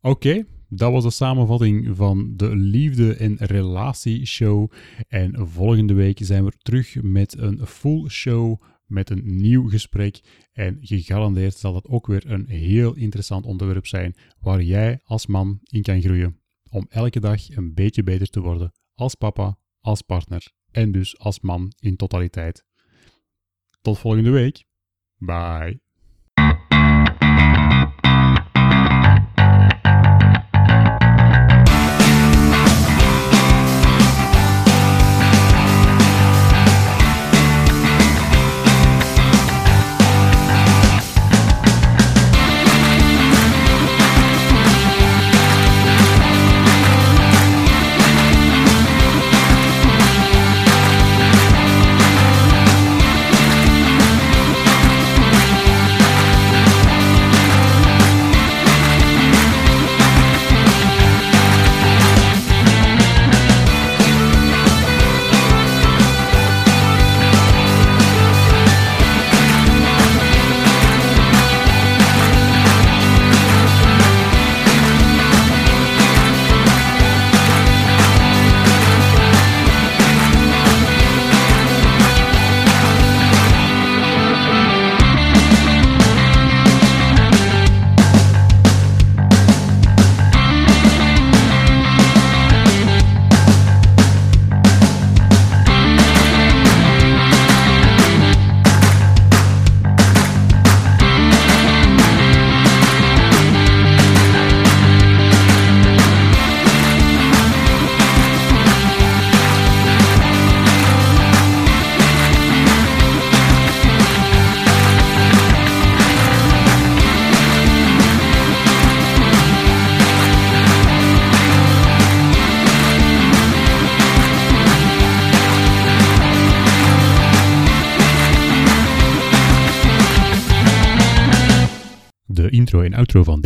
Oké, 0.00 0.44
dat 0.68 0.92
was 0.92 1.04
de 1.04 1.10
samenvatting 1.10 1.96
van 1.96 2.36
de 2.36 2.56
Liefde- 2.56 3.14
en 3.14 3.36
Relatieshow. 3.36 4.70
En 5.08 5.48
volgende 5.48 5.94
week 5.94 6.18
zijn 6.22 6.44
we 6.44 6.52
terug 6.58 7.02
met 7.02 7.38
een 7.38 7.66
full 7.66 8.08
show 8.08 8.62
met 8.86 9.10
een 9.10 9.36
nieuw 9.36 9.68
gesprek. 9.68 10.20
En 10.52 10.78
gegarandeerd 10.80 11.56
zal 11.56 11.72
dat 11.72 11.86
ook 11.86 12.06
weer 12.06 12.30
een 12.30 12.48
heel 12.48 12.94
interessant 12.94 13.44
onderwerp 13.44 13.86
zijn 13.86 14.14
waar 14.40 14.62
jij 14.62 15.00
als 15.02 15.26
man 15.26 15.58
in 15.62 15.82
kan 15.82 16.00
groeien 16.00 16.38
om 16.70 16.86
elke 16.88 17.20
dag 17.20 17.56
een 17.56 17.74
beetje 17.74 18.02
beter 18.02 18.30
te 18.30 18.40
worden 18.40 18.72
als 18.94 19.14
papa, 19.14 19.58
als 19.80 20.02
partner 20.02 20.52
en 20.70 20.92
dus 20.92 21.18
als 21.18 21.40
man 21.40 21.72
in 21.78 21.96
totaliteit. 21.96 22.64
Tot 23.80 23.98
volgende 23.98 24.30
week. 24.30 24.64
Bye. 25.16 25.80